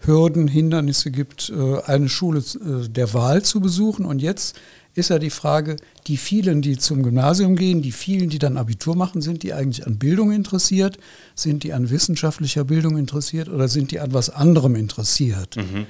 Hürden, 0.01 0.47
Hindernisse 0.47 1.11
gibt, 1.11 1.51
äh, 1.51 1.83
eine 1.83 2.09
Schule 2.09 2.39
äh, 2.39 2.89
der 2.89 3.13
Wahl 3.15 3.43
zu 3.43 3.61
besuchen. 3.61 4.07
Und 4.07 4.23
jetzt 4.23 4.57
ist 4.99 5.11
ja 5.11 5.19
die 5.19 5.31
Frage, 5.31 5.77
die 6.07 6.17
vielen, 6.17 6.61
die 6.61 6.77
zum 6.77 7.03
Gymnasium 7.03 7.57
gehen, 7.57 7.83
die 7.83 7.93
vielen, 7.93 8.29
die 8.29 8.39
dann 8.39 8.57
Abitur 8.57 8.97
machen, 8.97 9.23
sind 9.23 9.43
die 9.43 9.55
eigentlich 9.55 9.87
an 9.87 9.99
Bildung 9.99 10.33
interessiert? 10.33 10.99
Sind 11.35 11.63
die 11.63 11.73
an 11.73 11.91
wissenschaftlicher 11.91 12.65
Bildung 12.65 12.99
interessiert 12.99 13.49
oder 13.49 13.69
sind 13.69 13.93
die 13.93 14.01
an 14.01 14.13
was 14.13 14.29
anderem 14.29 14.75
interessiert? 14.75 15.57
Mhm. 15.57 15.87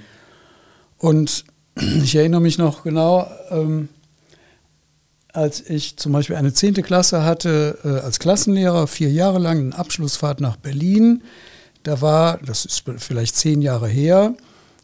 Und 0.99 1.45
ich 2.03 2.15
erinnere 2.15 2.43
mich 2.43 2.59
noch 2.59 2.83
genau, 2.83 3.31
ähm, 3.50 3.88
als 5.33 5.69
ich 5.69 5.97
zum 5.97 6.12
Beispiel 6.12 6.37
eine 6.37 6.53
zehnte 6.53 6.83
Klasse 6.83 7.25
hatte, 7.25 7.79
äh, 7.85 8.05
als 8.05 8.19
Klassenlehrer, 8.19 8.87
vier 8.87 9.11
Jahre 9.11 9.38
lang, 9.38 9.59
eine 9.59 9.79
Abschlussfahrt 9.79 10.41
nach 10.41 10.57
Berlin. 10.57 11.23
Da 11.83 12.00
war, 12.00 12.38
das 12.45 12.65
ist 12.65 12.85
vielleicht 12.99 13.37
zehn 13.37 13.62
Jahre 13.62 13.88
her, 13.88 14.35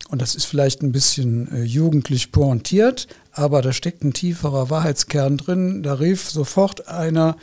und 0.08 0.20
das 0.20 0.34
ist 0.34 0.44
vielleicht 0.44 0.82
ein 0.82 0.92
bisschen 0.92 1.50
äh, 1.52 1.62
jugendlich 1.62 2.30
pointiert, 2.30 3.08
aber 3.32 3.62
da 3.62 3.72
steckt 3.72 4.04
ein 4.04 4.12
tieferer 4.12 4.70
Wahrheitskern 4.70 5.38
drin. 5.38 5.82
Da 5.82 5.94
rief 5.94 6.30
sofort 6.30 6.88
einer 6.88 7.36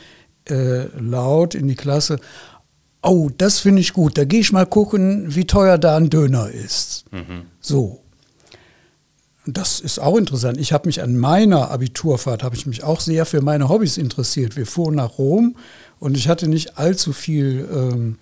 äh, 0.48 0.86
laut 0.98 1.54
in 1.54 1.68
die 1.68 1.74
Klasse, 1.74 2.18
oh, 3.02 3.30
das 3.36 3.58
finde 3.58 3.80
ich 3.80 3.92
gut, 3.92 4.16
da 4.16 4.24
gehe 4.24 4.40
ich 4.40 4.52
mal 4.52 4.66
gucken, 4.66 5.34
wie 5.34 5.44
teuer 5.44 5.78
da 5.78 5.96
ein 5.96 6.10
Döner 6.10 6.50
ist. 6.50 7.04
Mhm. 7.10 7.46
So. 7.60 7.98
Das 9.44 9.80
ist 9.80 9.98
auch 9.98 10.16
interessant. 10.16 10.56
Ich 10.58 10.72
habe 10.72 10.86
mich 10.86 11.02
an 11.02 11.16
meiner 11.16 11.72
Abiturfahrt, 11.72 12.44
habe 12.44 12.54
ich 12.54 12.66
mich 12.66 12.84
auch 12.84 13.00
sehr 13.00 13.26
für 13.26 13.40
meine 13.40 13.68
Hobbys 13.68 13.96
interessiert. 13.96 14.56
Wir 14.56 14.66
fuhren 14.66 14.94
nach 14.94 15.18
Rom 15.18 15.56
und 15.98 16.16
ich 16.16 16.28
hatte 16.28 16.46
nicht 16.46 16.78
allzu 16.78 17.12
viel 17.12 17.68
ähm, 17.72 18.18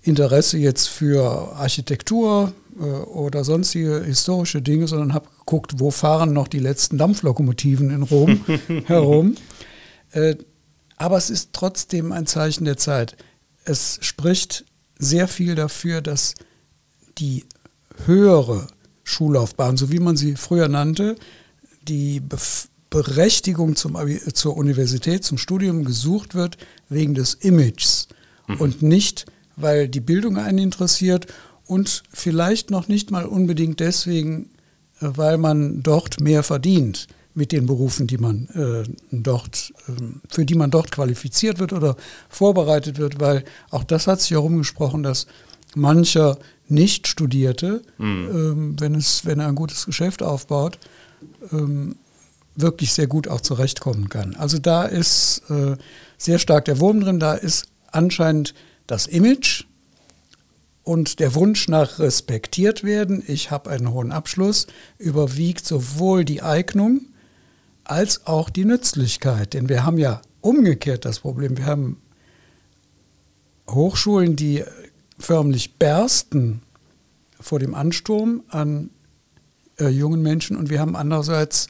Interesse 0.00 0.56
jetzt 0.56 0.88
für 0.88 1.52
Architektur 1.56 2.54
oder 2.84 3.44
sonstige 3.44 4.02
historische 4.04 4.62
Dinge, 4.62 4.86
sondern 4.88 5.14
habe 5.14 5.28
geguckt, 5.38 5.78
wo 5.78 5.90
fahren 5.90 6.32
noch 6.32 6.48
die 6.48 6.58
letzten 6.58 6.98
Dampflokomotiven 6.98 7.90
in 7.90 8.02
Rom 8.02 8.44
herum. 8.86 9.36
Äh, 10.12 10.36
aber 10.96 11.16
es 11.16 11.30
ist 11.30 11.50
trotzdem 11.52 12.12
ein 12.12 12.26
Zeichen 12.26 12.64
der 12.64 12.76
Zeit. 12.76 13.16
Es 13.64 13.98
spricht 14.02 14.64
sehr 14.98 15.28
viel 15.28 15.54
dafür, 15.54 16.00
dass 16.00 16.34
die 17.18 17.44
höhere 18.04 18.66
Schullaufbahn, 19.04 19.76
so 19.76 19.90
wie 19.90 20.00
man 20.00 20.16
sie 20.16 20.36
früher 20.36 20.68
nannte, 20.68 21.16
die 21.82 22.20
Bef 22.20 22.68
Berechtigung 22.88 23.74
zum, 23.74 23.98
zur 24.32 24.56
Universität, 24.56 25.24
zum 25.24 25.38
Studium 25.38 25.84
gesucht 25.84 26.34
wird 26.34 26.56
wegen 26.88 27.14
des 27.14 27.34
Images 27.34 28.06
mhm. 28.46 28.56
und 28.56 28.82
nicht, 28.82 29.26
weil 29.56 29.88
die 29.88 30.00
Bildung 30.00 30.38
einen 30.38 30.58
interessiert 30.58 31.26
und 31.66 32.02
vielleicht 32.12 32.70
noch 32.70 32.88
nicht 32.88 33.10
mal 33.10 33.26
unbedingt 33.26 33.80
deswegen, 33.80 34.50
äh, 35.00 35.08
weil 35.14 35.38
man 35.38 35.82
dort 35.82 36.20
mehr 36.20 36.42
verdient 36.42 37.08
mit 37.34 37.52
den 37.52 37.66
Berufen, 37.66 38.06
die 38.06 38.18
man 38.18 38.48
äh, 38.54 38.88
dort, 39.10 39.72
äh, 39.88 39.92
für 40.28 40.46
die 40.46 40.54
man 40.54 40.70
dort 40.70 40.90
qualifiziert 40.90 41.58
wird 41.58 41.72
oder 41.72 41.96
vorbereitet 42.28 42.98
wird, 42.98 43.20
weil 43.20 43.44
auch 43.70 43.84
das 43.84 44.06
hat 44.06 44.20
sich 44.20 44.30
herumgesprochen, 44.30 45.02
dass 45.02 45.26
mancher 45.74 46.38
Nicht-Studierte, 46.68 47.82
mhm. 47.98 48.28
ähm, 48.32 48.80
wenn, 48.80 48.94
es, 48.94 49.26
wenn 49.26 49.40
er 49.40 49.48
ein 49.48 49.54
gutes 49.54 49.84
Geschäft 49.84 50.22
aufbaut, 50.22 50.78
ähm, 51.52 51.96
wirklich 52.54 52.92
sehr 52.92 53.06
gut 53.06 53.28
auch 53.28 53.42
zurechtkommen 53.42 54.08
kann. 54.08 54.34
Also 54.36 54.58
da 54.58 54.84
ist 54.84 55.42
äh, 55.50 55.76
sehr 56.16 56.38
stark 56.38 56.64
der 56.64 56.80
Wurm 56.80 57.00
drin, 57.00 57.20
da 57.20 57.34
ist 57.34 57.66
anscheinend 57.92 58.54
das 58.86 59.06
Image 59.06 59.64
und 60.86 61.18
der 61.18 61.34
Wunsch 61.34 61.66
nach 61.66 61.98
respektiert 61.98 62.84
werden, 62.84 63.20
ich 63.26 63.50
habe 63.50 63.70
einen 63.70 63.90
hohen 63.90 64.12
Abschluss, 64.12 64.68
überwiegt 64.98 65.66
sowohl 65.66 66.24
die 66.24 66.42
Eignung 66.42 67.06
als 67.82 68.24
auch 68.28 68.50
die 68.50 68.64
Nützlichkeit. 68.64 69.54
Denn 69.54 69.68
wir 69.68 69.84
haben 69.84 69.98
ja 69.98 70.22
umgekehrt 70.42 71.04
das 71.04 71.18
Problem, 71.18 71.58
wir 71.58 71.66
haben 71.66 72.00
Hochschulen, 73.68 74.36
die 74.36 74.62
förmlich 75.18 75.74
bersten 75.74 76.62
vor 77.40 77.58
dem 77.58 77.74
Ansturm 77.74 78.44
an 78.48 78.90
äh, 79.80 79.88
jungen 79.88 80.22
Menschen 80.22 80.56
und 80.56 80.70
wir 80.70 80.78
haben 80.78 80.94
andererseits 80.94 81.66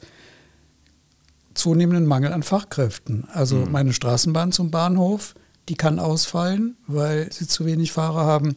zunehmenden 1.55 2.05
Mangel 2.05 2.33
an 2.33 2.43
Fachkräften. 2.43 3.27
Also 3.33 3.55
mhm. 3.55 3.71
meine 3.71 3.93
Straßenbahn 3.93 4.51
zum 4.51 4.69
Bahnhof, 4.69 5.33
die 5.69 5.75
kann 5.75 5.97
ausfallen, 5.97 6.77
weil 6.85 7.31
sie 7.33 7.47
zu 7.47 7.65
wenig 7.65 7.91
Fahrer 7.91 8.25
haben. 8.25 8.55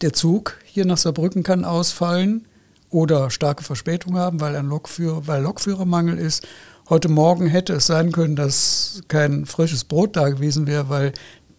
Der 0.00 0.12
Zug 0.12 0.58
hier 0.64 0.84
nach 0.84 0.96
Saarbrücken 0.96 1.42
kann 1.42 1.64
ausfallen 1.64 2.46
oder 2.90 3.30
starke 3.30 3.64
Verspätung 3.64 4.16
haben, 4.16 4.40
weil 4.40 4.54
ein 4.54 4.66
Lokführer, 4.66 5.26
weil 5.26 5.42
Lokführermangel 5.42 6.18
ist. 6.18 6.46
Heute 6.88 7.08
Morgen 7.08 7.48
hätte 7.48 7.74
es 7.74 7.86
sein 7.86 8.12
können, 8.12 8.36
dass 8.36 9.02
kein 9.08 9.44
frisches 9.44 9.84
Brot 9.84 10.16
da 10.16 10.28
gewesen 10.30 10.66
wäre, 10.66 10.88
weil 10.88 11.12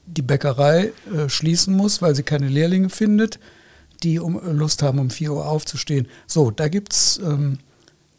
die 0.08 0.22
Bäckerei 0.22 0.92
äh, 1.14 1.30
schließen 1.30 1.76
muss, 1.76 2.02
weil 2.02 2.16
sie 2.16 2.24
keine 2.24 2.48
Lehrlinge 2.48 2.90
findet, 2.90 3.40
die 4.02 4.20
um, 4.20 4.40
Lust 4.58 4.82
haben, 4.82 4.98
um 4.98 5.10
4 5.10 5.34
Uhr 5.34 5.46
aufzustehen. 5.46 6.08
So, 6.26 6.50
da 6.50 6.68
gibt 6.68 6.94
es 6.94 7.20
ähm, 7.24 7.60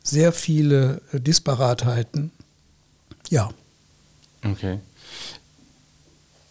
sehr 0.04 0.32
viele 0.32 1.00
äh, 1.12 1.20
Disparatheiten. 1.20 2.30
Ja. 3.28 3.50
Okay. 4.44 4.78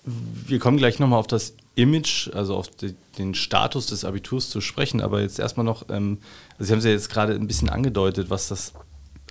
Wir 0.04 0.60
kommen 0.60 0.78
gleich 0.78 1.00
nochmal 1.00 1.20
auf 1.20 1.28
das 1.28 1.54
Image, 1.80 2.30
also 2.34 2.56
auf 2.56 2.70
den 3.18 3.34
Status 3.34 3.88
des 3.88 4.06
Abiturs 4.06 4.50
zu 4.50 4.62
sprechen, 4.62 5.02
aber 5.02 5.22
jetzt 5.22 5.40
erstmal 5.40 5.66
noch, 5.66 5.86
ähm, 5.90 6.20
also 6.54 6.66
Sie 6.66 6.72
haben 6.72 6.80
es 6.80 6.86
ja 6.86 6.92
jetzt 6.92 7.10
gerade 7.10 7.34
ein 7.34 7.48
bisschen 7.48 7.70
angedeutet, 7.70 8.30
was 8.30 8.48
das 8.48 8.74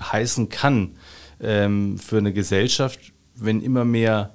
heißen 0.00 0.49
kann 0.49 0.97
ähm, 1.40 1.99
für 1.99 2.19
eine 2.19 2.33
Gesellschaft, 2.33 2.99
wenn 3.35 3.61
immer 3.61 3.85
mehr 3.85 4.35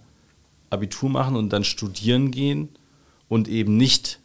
Abitur 0.70 1.10
machen 1.10 1.36
und 1.36 1.54
dann 1.54 1.64
studieren 1.64 2.32
gehen 2.32 2.70
und 3.28 3.48
eben 3.48 3.78
nicht 3.78 4.20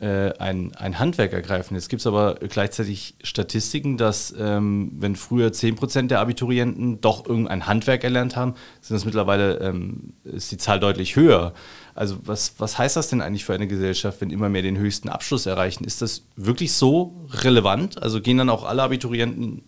äh, 0.00 0.32
ein, 0.38 0.74
ein 0.76 0.98
Handwerk 0.98 1.32
ergreifen. 1.32 1.74
Jetzt 1.74 1.88
gibt 1.88 2.00
es 2.00 2.06
aber 2.06 2.36
gleichzeitig 2.36 3.14
Statistiken, 3.22 3.96
dass 3.96 4.32
ähm, 4.38 4.92
wenn 4.98 5.16
früher 5.16 5.48
10% 5.48 6.06
der 6.06 6.20
Abiturienten 6.20 7.00
doch 7.00 7.26
irgendein 7.26 7.66
Handwerk 7.66 8.04
erlernt 8.04 8.36
haben, 8.36 8.54
sind 8.80 8.94
das 8.94 9.04
mittlerweile, 9.04 9.58
ähm, 9.58 10.12
ist 10.22 10.52
die 10.52 10.56
Zahl 10.56 10.78
deutlich 10.78 11.16
höher. 11.16 11.52
Also 11.98 12.16
was, 12.22 12.52
was 12.58 12.78
heißt 12.78 12.94
das 12.94 13.08
denn 13.08 13.20
eigentlich 13.20 13.44
für 13.44 13.54
eine 13.54 13.66
Gesellschaft, 13.66 14.20
wenn 14.20 14.30
immer 14.30 14.48
mehr 14.48 14.62
den 14.62 14.78
höchsten 14.78 15.08
Abschluss 15.08 15.46
erreichen? 15.46 15.82
Ist 15.82 16.00
das 16.00 16.22
wirklich 16.36 16.72
so 16.72 17.26
relevant? 17.28 18.00
Also 18.00 18.20
gehen 18.20 18.38
dann 18.38 18.50
auch 18.50 18.62
alle 18.62 18.84
Abiturienten 18.84 19.62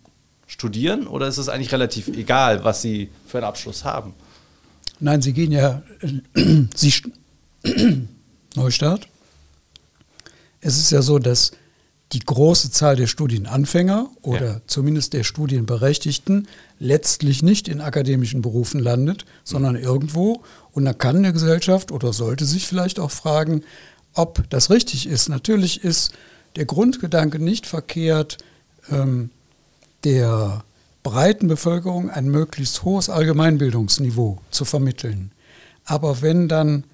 studieren 0.46 1.08
oder 1.08 1.26
ist 1.26 1.38
es 1.38 1.48
eigentlich 1.48 1.72
relativ 1.72 2.06
egal, 2.06 2.62
was 2.62 2.82
sie 2.82 3.10
für 3.26 3.38
einen 3.38 3.48
Abschluss 3.48 3.84
haben? 3.84 4.14
Nein, 5.00 5.22
sie 5.22 5.32
gehen 5.32 5.50
ja, 5.50 5.82
sie 6.76 6.94
Neustart. 8.54 9.08
Es 10.60 10.78
ist 10.78 10.92
ja 10.92 11.02
so, 11.02 11.18
dass 11.18 11.50
die 12.12 12.20
große 12.20 12.70
Zahl 12.72 12.96
der 12.96 13.06
Studienanfänger 13.06 14.10
oder 14.22 14.46
ja. 14.46 14.60
zumindest 14.66 15.12
der 15.12 15.22
Studienberechtigten 15.22 16.48
letztlich 16.78 17.42
nicht 17.42 17.68
in 17.68 17.80
akademischen 17.80 18.42
Berufen 18.42 18.80
landet, 18.80 19.24
sondern 19.44 19.76
mhm. 19.76 19.82
irgendwo. 19.82 20.42
Und 20.72 20.84
da 20.84 20.92
kann 20.92 21.16
eine 21.18 21.32
Gesellschaft 21.32 21.92
oder 21.92 22.12
sollte 22.12 22.44
sich 22.44 22.66
vielleicht 22.66 22.98
auch 22.98 23.12
fragen, 23.12 23.62
ob 24.14 24.48
das 24.50 24.70
richtig 24.70 25.06
ist. 25.06 25.28
Natürlich 25.28 25.84
ist 25.84 26.12
der 26.56 26.64
Grundgedanke 26.64 27.38
nicht 27.38 27.66
verkehrt, 27.66 28.38
ähm, 28.90 29.30
der 30.02 30.64
breiten 31.02 31.46
Bevölkerung 31.46 32.10
ein 32.10 32.28
möglichst 32.28 32.82
hohes 32.82 33.08
Allgemeinbildungsniveau 33.08 34.38
zu 34.50 34.64
vermitteln. 34.64 35.30
Aber 35.84 36.22
wenn 36.22 36.48
dann 36.48 36.84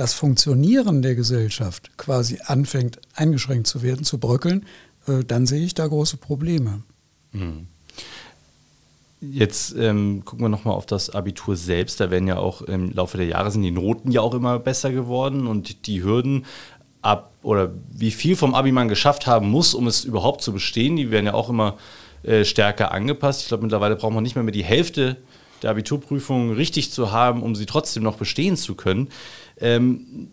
das 0.00 0.14
Funktionieren 0.14 1.02
der 1.02 1.14
Gesellschaft 1.14 1.90
quasi 1.98 2.38
anfängt 2.46 2.98
eingeschränkt 3.14 3.66
zu 3.66 3.82
werden, 3.82 4.02
zu 4.02 4.16
bröckeln, 4.16 4.64
äh, 5.06 5.24
dann 5.26 5.46
sehe 5.46 5.62
ich 5.62 5.74
da 5.74 5.86
große 5.86 6.16
Probleme. 6.16 6.82
Mhm. 7.32 7.66
Jetzt 9.20 9.74
ähm, 9.76 10.24
gucken 10.24 10.42
wir 10.42 10.48
nochmal 10.48 10.72
auf 10.72 10.86
das 10.86 11.10
Abitur 11.10 11.54
selbst. 11.54 12.00
Da 12.00 12.10
werden 12.10 12.26
ja 12.26 12.38
auch 12.38 12.62
im 12.62 12.94
Laufe 12.94 13.18
der 13.18 13.26
Jahre 13.26 13.50
sind 13.50 13.60
die 13.60 13.70
Noten 13.70 14.10
ja 14.10 14.22
auch 14.22 14.32
immer 14.32 14.58
besser 14.58 14.90
geworden 14.90 15.46
und 15.46 15.86
die 15.86 16.02
Hürden 16.02 16.46
ab 17.02 17.34
oder 17.42 17.70
wie 17.90 18.10
viel 18.10 18.36
vom 18.36 18.54
Abi 18.54 18.72
man 18.72 18.88
geschafft 18.88 19.26
haben 19.26 19.50
muss, 19.50 19.74
um 19.74 19.86
es 19.86 20.04
überhaupt 20.04 20.40
zu 20.40 20.54
bestehen, 20.54 20.96
die 20.96 21.10
werden 21.10 21.26
ja 21.26 21.34
auch 21.34 21.50
immer 21.50 21.76
äh, 22.22 22.46
stärker 22.46 22.92
angepasst. 22.92 23.42
Ich 23.42 23.48
glaube, 23.48 23.64
mittlerweile 23.64 23.96
braucht 23.96 24.14
man 24.14 24.22
nicht 24.22 24.34
mehr, 24.34 24.44
mehr 24.44 24.52
die 24.52 24.64
Hälfte 24.64 25.18
der 25.62 25.70
Abiturprüfungen 25.70 26.54
richtig 26.54 26.92
zu 26.92 27.12
haben, 27.12 27.42
um 27.42 27.54
sie 27.54 27.66
trotzdem 27.66 28.02
noch 28.02 28.16
bestehen 28.16 28.56
zu 28.56 28.74
können. 28.74 29.08
Ähm, 29.58 30.28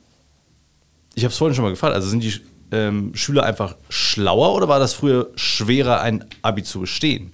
ich 1.15 1.23
habe 1.23 1.31
es 1.31 1.37
vorhin 1.37 1.55
schon 1.55 1.63
mal 1.63 1.71
gefragt, 1.71 1.95
also 1.95 2.07
sind 2.07 2.23
die 2.23 2.33
ähm, 2.71 3.15
Schüler 3.15 3.43
einfach 3.43 3.75
schlauer 3.89 4.53
oder 4.53 4.67
war 4.67 4.79
das 4.79 4.93
früher 4.93 5.31
schwerer, 5.35 6.01
ein 6.01 6.25
Abi 6.41 6.63
zu 6.63 6.81
bestehen? 6.81 7.33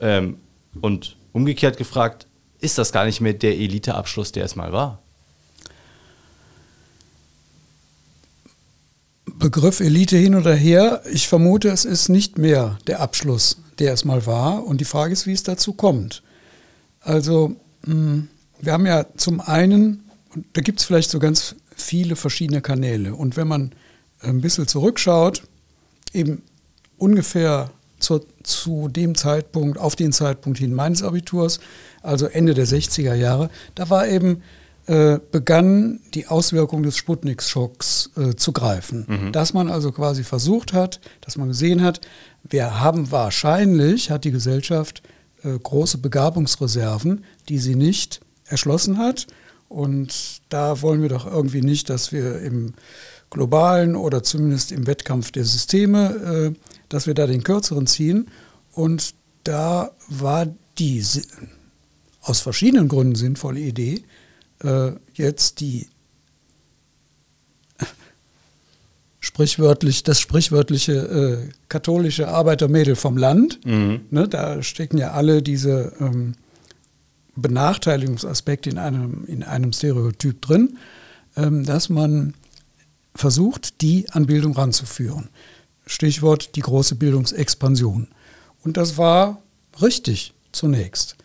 Ähm, 0.00 0.38
und 0.80 1.16
umgekehrt 1.32 1.76
gefragt, 1.76 2.26
ist 2.60 2.78
das 2.78 2.92
gar 2.92 3.04
nicht 3.04 3.20
mehr 3.20 3.34
der 3.34 3.56
Eliteabschluss, 3.56 4.32
der 4.32 4.44
es 4.44 4.56
mal 4.56 4.72
war? 4.72 5.02
Begriff 9.38 9.80
Elite 9.80 10.16
hin 10.16 10.34
oder 10.34 10.54
her, 10.54 11.02
ich 11.12 11.28
vermute, 11.28 11.68
es 11.68 11.84
ist 11.84 12.08
nicht 12.08 12.38
mehr 12.38 12.78
der 12.86 13.00
Abschluss, 13.00 13.58
der 13.78 13.92
es 13.92 14.04
mal 14.04 14.26
war. 14.26 14.64
Und 14.64 14.80
die 14.80 14.84
Frage 14.84 15.12
ist, 15.12 15.26
wie 15.26 15.32
es 15.32 15.44
dazu 15.44 15.74
kommt. 15.74 16.22
Also, 17.00 17.56
hm, 17.84 18.28
wir 18.60 18.72
haben 18.72 18.86
ja 18.86 19.06
zum 19.16 19.40
einen 19.40 20.04
und 20.34 20.46
da 20.52 20.60
gibt 20.60 20.80
es 20.80 20.86
vielleicht 20.86 21.10
so 21.10 21.18
ganz 21.18 21.54
viele 21.74 22.16
verschiedene 22.16 22.60
Kanäle. 22.60 23.14
Und 23.14 23.36
wenn 23.36 23.48
man 23.48 23.72
ein 24.20 24.40
bisschen 24.40 24.66
zurückschaut, 24.66 25.42
eben 26.12 26.42
ungefähr 26.96 27.70
zu, 27.98 28.20
zu 28.42 28.88
dem 28.88 29.14
Zeitpunkt, 29.14 29.78
auf 29.78 29.96
den 29.96 30.12
Zeitpunkt 30.12 30.58
hin 30.58 30.74
meines 30.74 31.02
Abiturs, 31.02 31.60
also 32.02 32.26
Ende 32.26 32.54
der 32.54 32.66
60er 32.66 33.14
Jahre, 33.14 33.50
da 33.74 33.90
war 33.90 34.08
eben 34.08 34.42
äh, 34.86 35.18
begann 35.30 36.00
die 36.14 36.28
Auswirkung 36.28 36.82
des 36.82 36.96
Sputnik-Schocks 36.96 38.10
äh, 38.16 38.34
zu 38.36 38.52
greifen. 38.52 39.04
Mhm. 39.06 39.32
Dass 39.32 39.52
man 39.52 39.68
also 39.68 39.92
quasi 39.92 40.24
versucht 40.24 40.72
hat, 40.72 41.00
dass 41.20 41.36
man 41.36 41.48
gesehen 41.48 41.82
hat, 41.82 42.00
wir 42.42 42.80
haben 42.80 43.10
wahrscheinlich, 43.10 44.10
hat 44.10 44.24
die 44.24 44.30
Gesellschaft 44.30 45.02
große 45.42 45.98
Begabungsreserven, 45.98 47.24
die 47.48 47.58
sie 47.58 47.74
nicht 47.74 48.20
erschlossen 48.46 48.98
hat 48.98 49.26
Und 49.68 50.40
da 50.48 50.80
wollen 50.82 51.02
wir 51.02 51.10
doch 51.10 51.26
irgendwie 51.26 51.60
nicht, 51.60 51.90
dass 51.90 52.12
wir 52.12 52.40
im 52.40 52.74
globalen 53.30 53.94
oder 53.96 54.22
zumindest 54.22 54.72
im 54.72 54.86
Wettkampf 54.86 55.30
der 55.30 55.44
Systeme, 55.44 56.54
äh, 56.54 56.58
dass 56.88 57.06
wir 57.06 57.14
da 57.14 57.26
den 57.26 57.42
kürzeren 57.42 57.86
ziehen. 57.86 58.30
Und 58.72 59.14
da 59.44 59.92
war 60.08 60.46
die 60.78 61.04
aus 62.22 62.40
verschiedenen 62.40 62.88
Gründen 62.88 63.14
sinnvolle 63.14 63.60
Idee, 63.60 64.02
äh, 64.62 64.92
jetzt 65.12 65.60
die 65.60 65.88
sprichwörtlich, 69.20 70.02
das 70.02 70.20
sprichwörtliche 70.20 70.92
äh, 70.92 71.52
katholische 71.68 72.28
Arbeitermädel 72.28 72.96
vom 72.96 73.16
Land. 73.16 73.64
Mhm. 73.64 74.00
Ne, 74.10 74.28
da 74.28 74.62
stecken 74.62 74.98
ja 74.98 75.12
alle 75.12 75.42
diese 75.42 75.92
ähm, 76.00 76.34
Benachteiligungsaspekte 77.36 78.70
in 78.70 78.78
einem, 78.78 79.24
in 79.26 79.42
einem 79.42 79.72
Stereotyp 79.72 80.42
drin, 80.42 80.78
ähm, 81.36 81.64
dass 81.64 81.88
man 81.88 82.34
versucht, 83.14 83.80
die 83.80 84.10
an 84.10 84.26
Bildung 84.26 84.54
ranzuführen. 84.54 85.28
Stichwort 85.86 86.54
die 86.56 86.60
große 86.60 86.94
Bildungsexpansion. 86.94 88.08
Und 88.62 88.76
das 88.76 88.98
war 88.98 89.42
richtig 89.80 90.34
zunächst. 90.52 91.16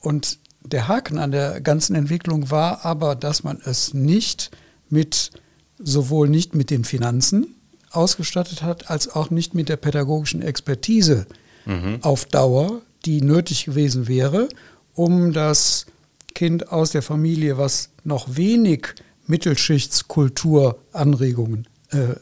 Und 0.00 0.38
der 0.62 0.88
Haken 0.88 1.18
an 1.18 1.30
der 1.30 1.60
ganzen 1.60 1.94
Entwicklung 1.94 2.50
war 2.50 2.84
aber, 2.84 3.14
dass 3.14 3.44
man 3.44 3.60
es 3.64 3.94
nicht 3.94 4.50
mit, 4.88 5.30
sowohl 5.78 6.28
nicht 6.28 6.54
mit 6.54 6.70
den 6.70 6.84
Finanzen 6.84 7.48
ausgestattet 7.90 8.62
hat, 8.62 8.90
als 8.90 9.08
auch 9.08 9.30
nicht 9.30 9.54
mit 9.54 9.68
der 9.68 9.76
pädagogischen 9.76 10.40
Expertise 10.42 11.26
mhm. 11.64 11.98
auf 12.02 12.26
Dauer, 12.26 12.82
die 13.04 13.20
nötig 13.20 13.64
gewesen 13.64 14.06
wäre, 14.08 14.48
um 14.94 15.32
das 15.32 15.86
Kind 16.34 16.72
aus 16.72 16.90
der 16.90 17.02
Familie, 17.02 17.58
was 17.58 17.90
noch 18.02 18.36
wenig 18.36 18.94
Mittelschichtskulturanregungen 19.26 21.68
äh, 21.90 22.14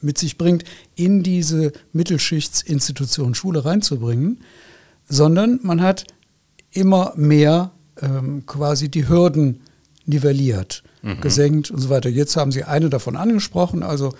mit 0.00 0.18
sich 0.18 0.38
bringt, 0.38 0.64
in 0.94 1.22
diese 1.22 1.72
Mittelschichtsinstitution 1.92 3.34
Schule 3.34 3.62
reinzubringen, 3.64 4.40
sondern 5.08 5.58
man 5.62 5.80
hat 5.82 6.06
immer 6.72 7.12
mehr 7.16 7.72
ähm, 8.00 8.46
quasi 8.46 8.88
die 8.88 9.08
Hürden 9.08 9.62
nivelliert, 10.06 10.84
mhm. 11.02 11.20
gesenkt 11.20 11.70
und 11.70 11.80
so 11.80 11.90
weiter. 11.90 12.08
Jetzt 12.08 12.36
haben 12.36 12.52
Sie 12.52 12.64
eine 12.64 12.90
davon 12.90 13.16
angesprochen, 13.16 13.82
also 13.82 14.12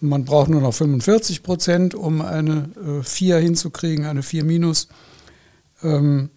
man 0.00 0.24
braucht 0.24 0.48
nur 0.48 0.60
noch 0.60 0.72
45 0.72 1.42
Prozent, 1.42 1.94
um 1.94 2.22
eine 2.22 2.70
äh, 3.00 3.02
4 3.02 3.38
hinzukriegen, 3.38 4.06
eine 4.06 4.22
4 4.22 4.44
minus. 4.44 4.88
Ähm, 5.82 6.30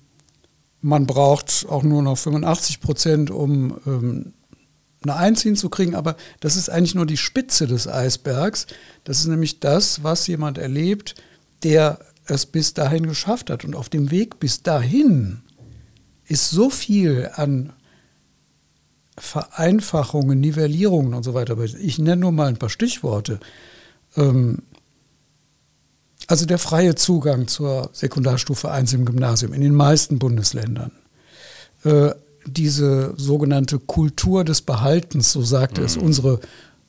man 0.81 1.07
braucht 1.07 1.65
auch 1.69 1.83
nur 1.83 2.01
noch 2.01 2.17
85 2.17 2.81
Prozent, 2.81 3.31
um 3.31 3.79
ähm, 3.85 4.33
eine 5.03 5.15
1 5.15 5.41
hinzukriegen, 5.41 5.95
aber 5.95 6.17
das 6.39 6.55
ist 6.55 6.69
eigentlich 6.69 6.95
nur 6.95 7.05
die 7.05 7.17
Spitze 7.17 7.67
des 7.67 7.87
Eisbergs. 7.87 8.67
Das 9.03 9.19
ist 9.19 9.27
nämlich 9.27 9.59
das, 9.59 10.03
was 10.03 10.27
jemand 10.27 10.57
erlebt, 10.57 11.15
der 11.63 11.99
es 12.25 12.45
bis 12.45 12.73
dahin 12.73 13.07
geschafft 13.07 13.49
hat. 13.49 13.63
Und 13.63 13.75
auf 13.75 13.89
dem 13.89 14.11
Weg 14.11 14.39
bis 14.39 14.63
dahin 14.63 15.41
ist 16.25 16.49
so 16.49 16.69
viel 16.69 17.29
an 17.33 17.73
Vereinfachungen, 19.17 20.39
Nivellierungen 20.39 21.13
und 21.13 21.23
so 21.23 21.33
weiter. 21.33 21.57
Ich 21.59 21.97
nenne 21.99 22.21
nur 22.21 22.31
mal 22.31 22.47
ein 22.47 22.57
paar 22.57 22.69
Stichworte. 22.69 23.39
Ähm, 24.15 24.59
also 26.27 26.45
der 26.45 26.59
freie 26.59 26.95
Zugang 26.95 27.47
zur 27.47 27.89
Sekundarstufe 27.93 28.69
1 28.69 28.93
im 28.93 29.05
Gymnasium 29.05 29.53
in 29.53 29.61
den 29.61 29.73
meisten 29.73 30.19
Bundesländern. 30.19 30.91
Äh, 31.83 32.11
diese 32.45 33.13
sogenannte 33.17 33.79
Kultur 33.79 34.43
des 34.43 34.61
Behaltens, 34.61 35.31
so 35.31 35.41
sagte 35.41 35.81
mhm. 35.81 35.87
es 35.87 35.97
unsere 35.97 36.39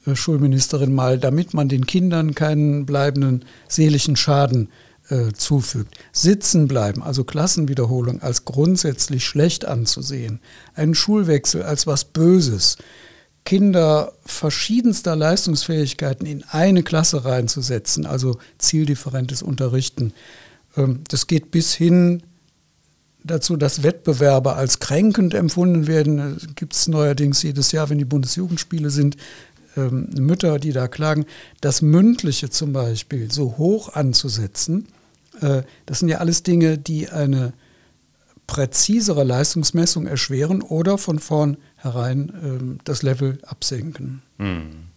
äh, 0.07 0.15
Schulministerin 0.15 0.93
mal, 0.93 1.19
damit 1.19 1.55
man 1.55 1.69
den 1.69 1.87
Kindern 1.87 2.35
keinen 2.35 2.85
bleibenden 2.85 3.45
seelischen 3.69 4.17
Schaden 4.17 4.67
äh, 4.67 4.88
zufügt. 5.35 5.95
Sitzen 6.13 6.69
bleiben, 6.69 7.03
also 7.03 7.25
Klassenwiederholung, 7.25 8.21
als 8.21 8.45
grundsätzlich 8.45 9.25
schlecht 9.25 9.65
anzusehen. 9.65 10.41
Einen 10.75 10.95
Schulwechsel 10.95 11.63
als 11.63 11.87
was 11.87 12.05
Böses. 12.05 12.77
Kinder 13.49 14.13
verschiedenster 14.27 15.17
Leistungsfähigkeiten 15.17 16.27
in 16.27 16.45
eine 16.51 16.83
Klasse 16.83 17.25
reinzusetzen, 17.25 18.05
also 18.05 18.39
zieldifferentes 18.59 19.43
Unterrichten. 19.43 20.13
Ähm, 20.77 21.01
das 21.09 21.27
geht 21.27 21.51
bis 21.51 21.73
hin 21.73 22.23
dazu, 23.25 23.57
dass 23.57 23.83
Wettbewerbe 23.83 24.55
als 24.55 24.81
kränkend 24.81 25.33
empfunden 25.33 25.87
werden. 25.87 26.37
Gibt 26.57 26.75
es 26.75 26.89
neuerdings 26.89 27.43
jedes 27.43 27.73
Jahr, 27.73 27.89
wenn 27.89 27.97
die 27.97 28.05
Bundesjugendspiele 28.05 28.91
sind, 28.91 29.17
ähm, 29.79 30.11
Mütter, 30.19 30.59
die 30.59 30.73
da 30.73 30.89
klagen. 30.89 31.25
Das 31.63 31.81
Mündliche 31.81 32.51
zum 32.51 32.75
Beispiel 32.75 33.33
so 33.33 33.57
hoch 33.57 33.95
anzusetzen, 33.95 34.89
äh, 34.89 34.98
das 35.41 35.99
sind 36.01 36.09
ja 36.09 36.19
alles 36.19 36.43
Dinge, 36.43 36.79
die 36.79 37.09
eine 37.09 37.53
präzisere 38.49 39.25
Leistungsmessung 39.25 40.07
erschweren 40.07 40.63
oder 40.63 40.99
von 40.99 41.21
vornherein 41.21 42.33
ähm, 42.43 42.79
das 42.83 43.03
Level 43.03 43.39
absenken. 43.47 44.23
Mhm. 44.39 44.89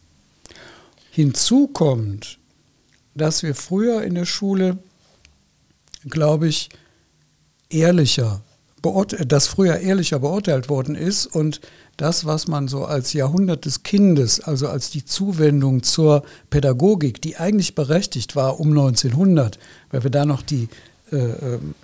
Hinzu 1.12 1.68
kommt, 1.68 2.40
dass 3.14 3.44
wir 3.44 3.54
früher 3.54 4.04
in 4.04 4.16
der 4.16 4.26
Schule, 4.26 4.80
glaube 6.10 6.48
ich, 6.48 6.70
ehrlicher, 7.70 8.42
dass 9.28 9.48
früher 9.48 9.78
ehrlicher 9.78 10.20
beurteilt 10.20 10.70
worden 10.70 10.96
ist 10.96 11.28
und 11.28 11.60
das, 11.98 12.26
was 12.26 12.48
man 12.48 12.68
so 12.68 12.86
als 12.86 13.14
Jahrhundert 13.14 13.66
des 13.66 13.84
Kindes, 13.84 14.40
also 14.40 14.68
als 14.68 14.90
die 14.90 15.06
Zuwendung 15.06 15.84
zur 15.84 16.24
Pädagogik, 16.50 17.22
die 17.22 17.38
eigentlich 17.38 17.76
berechtigt 17.76 18.36
war 18.36 18.60
um 18.60 18.70
1900, 18.70 19.60
weil 19.92 20.04
wir 20.04 20.10
da 20.10 20.26
noch 20.26 20.42
die, 20.42 20.68
äh, 21.12 21.16
ähm, 21.16 21.76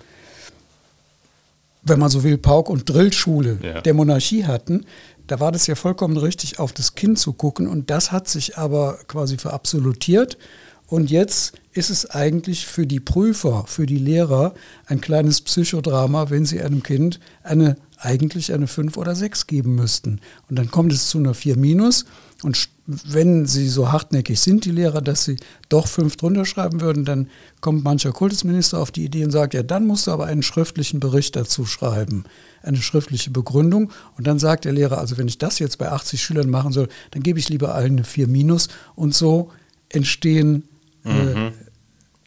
wenn 1.82 1.98
man 1.98 2.10
so 2.10 2.24
will, 2.24 2.38
Pauk- 2.38 2.70
und 2.70 2.88
Drillschule 2.88 3.58
ja. 3.62 3.80
der 3.80 3.94
Monarchie 3.94 4.44
hatten, 4.44 4.84
da 5.28 5.40
war 5.40 5.52
das 5.52 5.66
ja 5.66 5.74
vollkommen 5.74 6.16
richtig, 6.16 6.58
auf 6.58 6.72
das 6.72 6.94
Kind 6.94 7.18
zu 7.18 7.32
gucken. 7.34 7.68
Und 7.68 7.90
das 7.90 8.10
hat 8.10 8.28
sich 8.28 8.58
aber 8.58 8.98
quasi 9.06 9.36
verabsolutiert. 9.36 10.38
Und 10.86 11.10
jetzt 11.10 11.52
ist 11.72 11.90
es 11.90 12.10
eigentlich 12.10 12.66
für 12.66 12.86
die 12.86 12.98
Prüfer, 12.98 13.64
für 13.66 13.84
die 13.84 13.98
Lehrer 13.98 14.54
ein 14.86 15.02
kleines 15.02 15.42
Psychodrama, 15.42 16.30
wenn 16.30 16.46
sie 16.46 16.62
einem 16.62 16.82
Kind 16.82 17.20
eine 17.42 17.76
eigentlich 18.00 18.52
eine 18.52 18.66
5 18.66 18.96
oder 18.96 19.14
6 19.14 19.46
geben 19.46 19.74
müssten. 19.74 20.20
Und 20.48 20.58
dann 20.58 20.70
kommt 20.70 20.92
es 20.92 21.08
zu 21.08 21.18
einer 21.18 21.34
4 21.34 21.56
minus. 21.56 22.04
Und 22.42 22.68
wenn 22.86 23.44
sie 23.44 23.68
so 23.68 23.90
hartnäckig 23.90 24.40
sind, 24.40 24.64
die 24.64 24.70
Lehrer, 24.70 25.02
dass 25.02 25.24
sie 25.24 25.36
doch 25.68 25.88
5 25.88 26.16
drunter 26.16 26.44
schreiben 26.44 26.80
würden, 26.80 27.04
dann 27.04 27.28
kommt 27.60 27.84
mancher 27.84 28.12
Kultusminister 28.12 28.78
auf 28.78 28.92
die 28.92 29.04
Idee 29.04 29.24
und 29.24 29.32
sagt, 29.32 29.54
ja, 29.54 29.62
dann 29.62 29.86
musst 29.86 30.06
du 30.06 30.12
aber 30.12 30.26
einen 30.26 30.42
schriftlichen 30.42 31.00
Bericht 31.00 31.34
dazu 31.34 31.66
schreiben, 31.66 32.24
eine 32.62 32.78
schriftliche 32.78 33.30
Begründung. 33.30 33.90
Und 34.16 34.26
dann 34.26 34.38
sagt 34.38 34.64
der 34.64 34.72
Lehrer, 34.72 34.98
also 34.98 35.18
wenn 35.18 35.28
ich 35.28 35.38
das 35.38 35.58
jetzt 35.58 35.78
bei 35.78 35.90
80 35.90 36.22
Schülern 36.22 36.48
machen 36.48 36.72
soll, 36.72 36.88
dann 37.10 37.22
gebe 37.22 37.38
ich 37.38 37.48
lieber 37.48 37.74
allen 37.74 37.92
eine 37.92 38.04
4 38.04 38.28
minus. 38.28 38.68
Und 38.94 39.14
so 39.14 39.50
entstehen 39.88 40.68
äh, 41.04 41.12
mhm. 41.12 41.36
äh, 41.36 41.52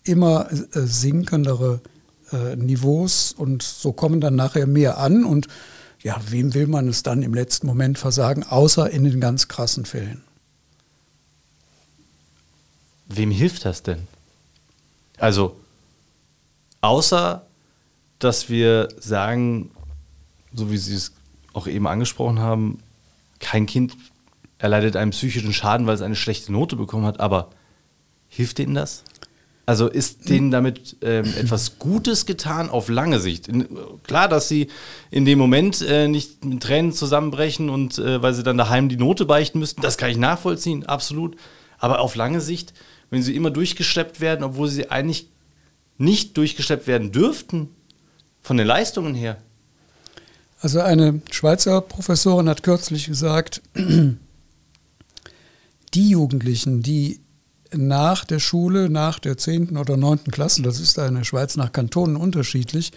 immer 0.04 0.52
äh, 0.52 0.58
sinkendere 0.74 1.82
äh, 2.32 2.56
Niveaus 2.56 3.34
und 3.34 3.64
so 3.64 3.94
kommen 3.94 4.22
dann 4.22 4.36
nachher 4.36 4.68
mehr 4.68 4.98
an 4.98 5.24
und 5.24 5.48
ja, 6.02 6.20
wem 6.30 6.54
will 6.54 6.68
man 6.68 6.88
es 6.88 7.04
dann 7.04 7.22
im 7.22 7.34
letzten 7.34 7.68
Moment 7.68 8.00
versagen, 8.00 8.44
außer 8.44 8.90
in 8.90 9.04
den 9.04 9.20
ganz 9.20 9.48
krassen 9.48 9.86
Fällen. 9.86 10.24
Wem 13.08 13.30
hilft 13.30 13.66
das 13.66 13.84
denn? 13.84 14.08
Also, 15.18 15.56
außer 16.82 17.46
dass 18.22 18.50
wir 18.50 18.90
sagen, 19.00 19.72
so 20.54 20.72
wie 20.72 20.78
Sie 20.78 20.94
es 20.94 21.12
auch 21.54 21.68
eben 21.68 21.88
angesprochen 21.88 22.40
haben, 22.40 22.80
kein 23.40 23.66
Kind 23.66 23.98
erleidet 24.60 24.96
einen 24.96 25.12
psychischen 25.12 25.54
Schaden, 25.54 25.88
weil 25.88 25.96
es 25.96 26.02
eine 26.02 26.16
schlechte 26.16 26.52
Note 26.52 26.76
bekommen 26.76 27.06
hat, 27.06 27.20
aber 27.20 27.50
hilft 28.30 28.60
Ihnen 28.60 28.76
das? 28.76 29.04
Also 29.66 29.88
ist 29.88 30.28
denen 30.28 30.52
damit 30.52 30.98
ähm, 31.02 31.26
etwas 31.38 31.78
Gutes 31.78 32.26
getan 32.26 32.70
auf 32.70 32.90
lange 32.90 33.20
Sicht? 33.20 33.48
In, 33.48 33.68
klar, 34.04 34.28
dass 34.28 34.50
sie 34.50 34.68
in 35.12 35.24
dem 35.24 35.38
Moment 35.38 35.82
äh, 35.82 36.08
nicht 36.08 36.44
mit 36.44 36.64
Tränen 36.64 36.92
zusammenbrechen 36.92 37.70
und 37.70 37.98
äh, 38.00 38.22
weil 38.22 38.34
sie 38.34 38.44
dann 38.44 38.58
daheim 38.58 38.90
die 38.90 38.98
Note 38.98 39.26
beichten 39.26 39.60
müssten, 39.60 39.82
das 39.82 39.98
kann 39.98 40.10
ich 40.10 40.18
nachvollziehen, 40.18 40.86
absolut. 40.88 41.38
Aber 41.78 42.00
auf 42.00 42.16
lange 42.16 42.42
Sicht, 42.42 42.74
wenn 43.12 43.22
sie 43.22 43.36
immer 43.36 43.52
durchgeschleppt 43.52 44.20
werden, 44.20 44.44
obwohl 44.44 44.68
sie 44.68 44.90
eigentlich 44.90 45.28
nicht 45.98 46.36
durchgeschleppt 46.38 46.88
werden 46.88 47.12
dürften, 47.12 47.70
von 48.42 48.58
den 48.58 48.68
Leistungen 48.68 49.16
her. 49.16 49.38
Also 50.60 50.82
eine 50.82 51.22
Schweizer 51.32 51.80
Professorin 51.82 52.50
hat 52.50 52.64
kürzlich 52.64 53.06
gesagt, 53.06 53.62
die 55.94 56.10
Jugendlichen, 56.10 56.84
die 56.84 57.21
nach 57.76 58.26
der 58.26 58.40
Schule, 58.40 58.90
nach 58.90 59.20
der 59.20 59.38
10. 59.38 59.78
oder 59.78 59.98
9. 59.98 60.26
Klasse, 60.26 60.62
das 60.62 60.80
ist 60.80 60.98
da 60.98 61.08
in 61.08 61.16
der 61.16 61.24
Schweiz 61.24 61.56
nach 61.56 61.72
Kantonen 61.72 62.16
unterschiedlich, 62.16 62.92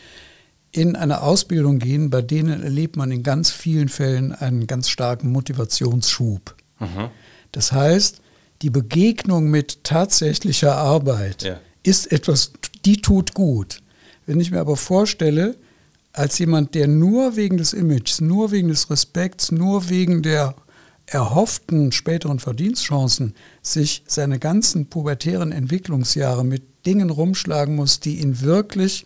in 0.72 0.96
eine 0.96 1.22
Ausbildung 1.22 1.78
gehen, 1.78 2.10
bei 2.10 2.20
denen 2.20 2.62
erlebt 2.62 2.96
man 2.96 3.12
in 3.12 3.22
ganz 3.22 3.50
vielen 3.50 3.88
Fällen 3.88 4.32
einen 4.32 4.66
ganz 4.66 4.88
starken 4.88 5.30
Motivationsschub. 5.30 6.54
Mhm. 6.80 7.10
Das 7.52 7.70
heißt, 7.70 8.20
die 8.62 8.70
Begegnung 8.70 9.50
mit 9.50 9.84
tatsächlicher 9.84 10.76
Arbeit 10.76 11.42
ja. 11.44 11.60
ist 11.84 12.10
etwas, 12.10 12.52
die 12.84 13.00
tut 13.00 13.34
gut. 13.34 13.82
Wenn 14.26 14.40
ich 14.40 14.50
mir 14.50 14.60
aber 14.60 14.76
vorstelle, 14.76 15.56
als 16.12 16.38
jemand, 16.38 16.74
der 16.74 16.88
nur 16.88 17.37
wegen 17.37 17.56
des 17.56 17.72
Images, 17.72 18.20
nur 18.20 18.50
wegen 18.50 18.68
des 18.68 18.90
Respekts, 18.90 19.52
nur 19.52 19.88
wegen 19.88 20.22
der 20.22 20.54
erhofften 21.06 21.92
späteren 21.92 22.38
Verdienstchancen 22.38 23.34
sich 23.62 24.02
seine 24.06 24.38
ganzen 24.38 24.86
pubertären 24.86 25.52
Entwicklungsjahre 25.52 26.44
mit 26.44 26.62
Dingen 26.86 27.10
rumschlagen 27.10 27.74
muss, 27.74 28.00
die 28.00 28.20
ihn 28.20 28.40
wirklich, 28.40 29.04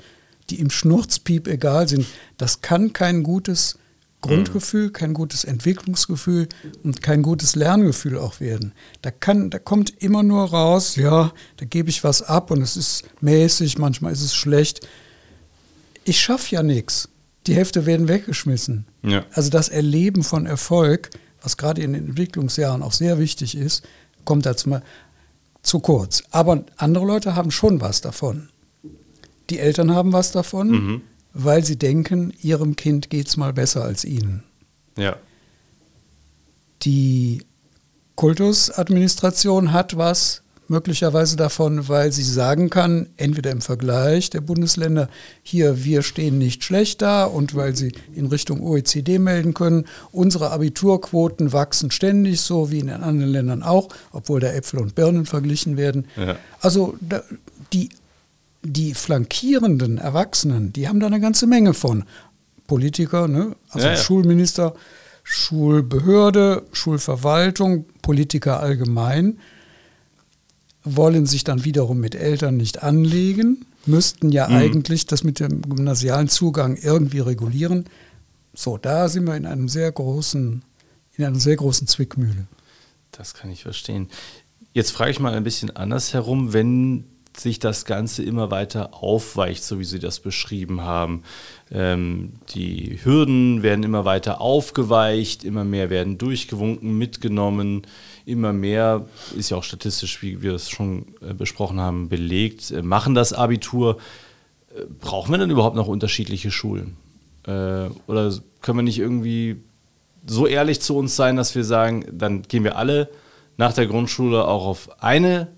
die 0.51 0.61
ihm 0.61 0.71
Schnurzpiep 0.71 1.47
egal 1.49 1.89
sind, 1.89 2.07
das 2.37 2.61
kann 2.61 2.93
kein 2.93 3.23
gutes 3.23 3.79
Grundgefühl, 4.21 4.91
kein 4.91 5.15
gutes 5.15 5.45
Entwicklungsgefühl 5.45 6.49
und 6.83 7.03
kein 7.03 7.23
gutes 7.23 7.55
Lerngefühl 7.55 8.19
auch 8.19 8.41
werden. 8.41 8.73
Da, 9.03 9.13
kann, 9.13 9.51
da 9.51 9.61
kommt 9.61 10.03
immer 10.03 10.25
nur 10.25 10.45
raus, 10.51 10.97
ja, 10.97 11.33
da 11.57 11.65
gebe 11.65 11.89
ich 11.89 12.03
was 12.03 12.23
ab 12.23 12.51
und 12.51 12.61
es 12.61 12.77
ist 12.77 13.05
mäßig, 13.21 13.79
manchmal 13.79 14.13
ist 14.13 14.23
es 14.23 14.35
schlecht. 14.35 14.87
Ich 16.05 16.21
schaffe 16.21 16.57
ja 16.57 16.63
nichts. 16.63 17.09
Die 17.47 17.55
Hälfte 17.55 17.87
werden 17.87 18.09
weggeschmissen. 18.09 18.87
Ja. 19.03 19.25
Also 19.33 19.51
das 19.51 19.69
Erleben 19.69 20.25
von 20.25 20.47
Erfolg, 20.47 21.11
was 21.43 21.57
gerade 21.57 21.83
in 21.83 21.93
den 21.93 22.09
Entwicklungsjahren 22.09 22.83
auch 22.83 22.93
sehr 22.93 23.19
wichtig 23.19 23.57
ist, 23.57 23.87
kommt 24.25 24.47
dazu 24.47 24.69
mal 24.69 24.83
zu 25.63 25.81
kurz. 25.81 26.23
Aber 26.31 26.65
andere 26.77 27.05
Leute 27.07 27.35
haben 27.35 27.51
schon 27.51 27.81
was 27.81 28.01
davon. 28.01 28.49
Die 29.51 29.59
Eltern 29.59 29.95
haben 29.95 30.13
was 30.13 30.33
davon. 30.33 30.69
Mhm 30.71 31.03
weil 31.41 31.65
sie 31.65 31.79
denken, 31.79 32.33
ihrem 32.43 32.75
Kind 32.75 33.11
geht 33.11 33.29
es 33.29 33.37
mal 33.37 33.53
besser 33.53 33.85
als 33.85 34.05
ihnen. 34.05 34.43
Ja. 34.97 35.17
Die 36.83 37.45
Kultusadministration 38.17 39.73
hat 39.73 39.97
was 39.97 40.43
möglicherweise 40.69 41.37
davon, 41.37 41.89
weil 41.89 42.13
sie 42.13 42.23
sagen 42.23 42.71
kann, 42.71 43.09
entweder 43.17 43.51
im 43.51 43.61
Vergleich 43.61 44.31
der 44.31 44.41
Bundesländer, 44.41 45.09
hier, 45.43 45.85
wir 45.85 46.03
stehen 46.03 46.39
nicht 46.39 46.63
schlecht 46.65 47.03
da 47.03 47.25
und 47.25 47.55
weil 47.55 47.75
sie 47.75 47.93
in 48.15 48.27
Richtung 48.27 48.61
OECD 48.61 49.19
melden 49.19 49.55
können, 49.55 49.87
unsere 50.13 50.51
Abiturquoten 50.51 51.53
wachsen 51.53 51.91
ständig, 51.91 52.41
so 52.41 52.71
wie 52.71 52.81
in 52.81 52.89
den 52.89 53.03
anderen 53.03 53.33
Ländern 53.33 53.63
auch, 53.63 53.89
obwohl 54.13 54.41
da 54.41 54.49
Äpfel 54.49 54.81
und 54.81 54.95
Birnen 54.95 55.27
verglichen 55.27 55.77
werden. 55.77 56.07
Ja. 56.17 56.37
Also 56.61 56.97
die 57.73 57.89
die 58.63 58.93
flankierenden 58.93 59.99
Erwachsenen, 59.99 60.73
die 60.73 60.89
haben 60.89 60.99
da 60.99 61.07
eine 61.07 61.21
ganze 61.21 61.47
Menge 61.47 61.75
von. 61.75 62.05
Politiker, 62.67 63.29
ne? 63.29 63.57
also 63.71 63.87
ja, 63.87 63.95
ja. 63.95 63.99
Schulminister, 63.99 64.75
Schulbehörde, 65.25 66.65
Schulverwaltung, 66.73 67.87
Politiker 68.03 68.61
allgemein, 68.61 69.39
wollen 70.97 71.27
sich 71.27 71.45
dann 71.45 71.65
wiederum 71.65 71.99
mit 71.99 72.15
Eltern 72.15 72.57
nicht 72.57 72.83
anlegen, 72.83 73.65
müssten 73.87 74.31
ja 74.31 74.49
mhm. 74.49 74.57
eigentlich 74.57 75.07
das 75.07 75.25
mit 75.25 75.41
dem 75.41 75.63
gymnasialen 75.63 76.29
Zugang 76.29 76.77
irgendwie 76.77 77.21
regulieren. 77.21 77.85
So, 78.55 78.77
da 78.77 79.09
sind 79.09 79.27
wir 79.27 79.37
in 79.37 79.47
einem 79.47 79.69
sehr 79.69 79.91
großen, 79.91 80.63
in 81.17 81.25
einer 81.25 81.39
sehr 81.39 81.57
großen 81.57 81.87
Zwickmühle. 81.87 82.47
Das 83.13 83.35
kann 83.35 83.51
ich 83.51 83.63
verstehen. 83.63 84.09
Jetzt 84.73 84.93
frage 84.93 85.11
ich 85.11 85.21
mal 85.21 85.35
ein 85.35 85.45
bisschen 85.45 85.75
andersherum, 85.75 86.53
wenn 86.53 87.05
sich 87.41 87.59
das 87.59 87.85
Ganze 87.85 88.23
immer 88.23 88.51
weiter 88.51 88.91
aufweicht, 88.95 89.65
so 89.65 89.79
wie 89.79 89.85
Sie 89.85 89.99
das 89.99 90.21
beschrieben 90.21 90.83
haben. 90.83 91.23
Ähm, 91.71 92.33
die 92.55 92.99
Hürden 93.03 93.63
werden 93.63 93.85
immer 93.85 94.05
weiter 94.05 94.41
aufgeweicht, 94.41 95.45
immer 95.45 95.65
mehr 95.65 95.91
werden 95.91 96.19
durchgewunken, 96.19 96.97
mitgenommen, 96.97 97.83
immer 98.25 98.53
mehr, 98.53 99.07
ist 99.37 99.51
ja 99.51 99.57
auch 99.57 99.65
statistisch, 99.65 100.23
wie 100.23 100.43
wir 100.43 100.55
es 100.55 100.71
schon 100.71 101.07
äh, 101.21 101.35
besprochen 101.35 101.81
haben, 101.81 102.09
belegt, 102.09 102.71
äh, 102.71 102.83
machen 102.83 103.15
das 103.15 103.33
Abitur. 103.33 103.99
Äh, 104.71 104.83
brauchen 105.01 105.33
wir 105.33 105.39
denn 105.39 105.51
überhaupt 105.51 105.77
noch 105.77 105.89
unterschiedliche 105.89 106.51
Schulen? 106.51 106.97
Äh, 107.47 107.89
oder 108.07 108.33
können 108.61 108.79
wir 108.79 108.83
nicht 108.83 108.99
irgendwie 108.99 109.57
so 110.27 110.47
ehrlich 110.47 110.81
zu 110.81 110.97
uns 110.97 111.17
sein, 111.17 111.37
dass 111.37 111.55
wir 111.55 111.65
sagen, 111.65 112.05
dann 112.13 112.43
gehen 112.43 112.65
wir 112.65 112.77
alle 112.77 113.09
nach 113.57 113.73
der 113.73 113.87
Grundschule 113.87 114.47
auch 114.47 114.67
auf 114.67 115.03
eine 115.03 115.49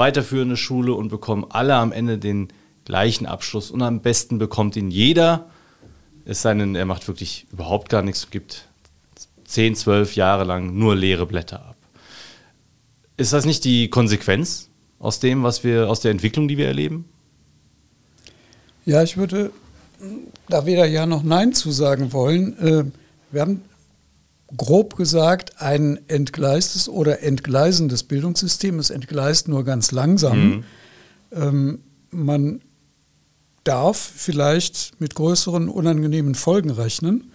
weiterführende 0.00 0.56
Schule 0.56 0.94
und 0.94 1.08
bekommen 1.08 1.44
alle 1.50 1.74
am 1.74 1.92
Ende 1.92 2.18
den 2.18 2.48
gleichen 2.86 3.26
Abschluss. 3.26 3.70
Und 3.70 3.82
am 3.82 4.00
besten 4.00 4.38
bekommt 4.38 4.74
ihn 4.74 4.90
jeder, 4.90 5.50
es 6.24 6.42
sei 6.42 6.54
denn, 6.54 6.74
er 6.74 6.86
macht 6.86 7.06
wirklich 7.06 7.46
überhaupt 7.52 7.90
gar 7.90 8.02
nichts 8.02 8.30
gibt 8.30 8.66
10, 9.44 9.74
12 9.74 10.16
Jahre 10.16 10.44
lang 10.44 10.78
nur 10.78 10.96
leere 10.96 11.26
Blätter 11.26 11.60
ab. 11.60 11.76
Ist 13.18 13.34
das 13.34 13.44
nicht 13.44 13.64
die 13.64 13.90
Konsequenz 13.90 14.70
aus 14.98 15.20
dem, 15.20 15.42
was 15.42 15.64
wir, 15.64 15.90
aus 15.90 16.00
der 16.00 16.12
Entwicklung, 16.12 16.48
die 16.48 16.56
wir 16.56 16.66
erleben? 16.66 17.04
Ja, 18.86 19.02
ich 19.02 19.18
würde 19.18 19.52
da 20.48 20.64
weder 20.64 20.86
Ja 20.86 21.04
noch 21.04 21.22
Nein 21.22 21.52
zu 21.52 21.70
sagen 21.70 22.12
wollen. 22.14 22.58
Äh, 22.58 22.84
wir 23.32 23.40
haben 23.42 23.62
grob 24.56 24.96
gesagt 24.96 25.60
ein 25.60 25.98
entgleistes 26.08 26.88
oder 26.88 27.22
entgleisendes 27.22 28.02
Bildungssystem. 28.04 28.78
Es 28.78 28.90
entgleist 28.90 29.48
nur 29.48 29.64
ganz 29.64 29.92
langsam. 29.92 30.38
Mhm. 30.38 30.64
Ähm, 31.32 31.78
man 32.10 32.60
darf 33.64 33.98
vielleicht 33.98 35.00
mit 35.00 35.14
größeren 35.14 35.68
unangenehmen 35.68 36.34
Folgen 36.34 36.70
rechnen, 36.70 37.30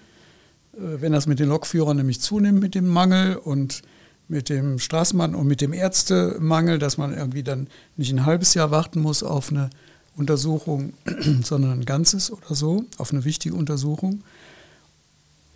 äh, 0.73 1.01
wenn 1.01 1.13
das 1.13 1.27
mit 1.27 1.39
den 1.39 1.49
Lokführern 1.49 1.97
nämlich 1.97 2.19
zunimmt 2.19 2.59
mit 2.59 2.75
dem 2.75 2.87
Mangel 2.87 3.37
und 3.37 3.81
mit 4.27 4.49
dem 4.49 4.79
Straßenmann 4.79 5.35
und 5.35 5.47
mit 5.47 5.61
dem 5.61 5.71
Ärztemangel, 5.71 6.79
dass 6.79 6.97
man 6.97 7.15
irgendwie 7.15 7.43
dann 7.43 7.67
nicht 7.95 8.11
ein 8.11 8.25
halbes 8.25 8.55
Jahr 8.55 8.71
warten 8.71 8.99
muss 8.99 9.21
auf 9.21 9.51
eine 9.51 9.69
Untersuchung, 10.17 10.93
sondern 11.43 11.79
ein 11.79 11.85
ganzes 11.85 12.31
oder 12.31 12.55
so, 12.55 12.85
auf 12.97 13.13
eine 13.13 13.23
wichtige 13.23 13.55
Untersuchung. 13.55 14.23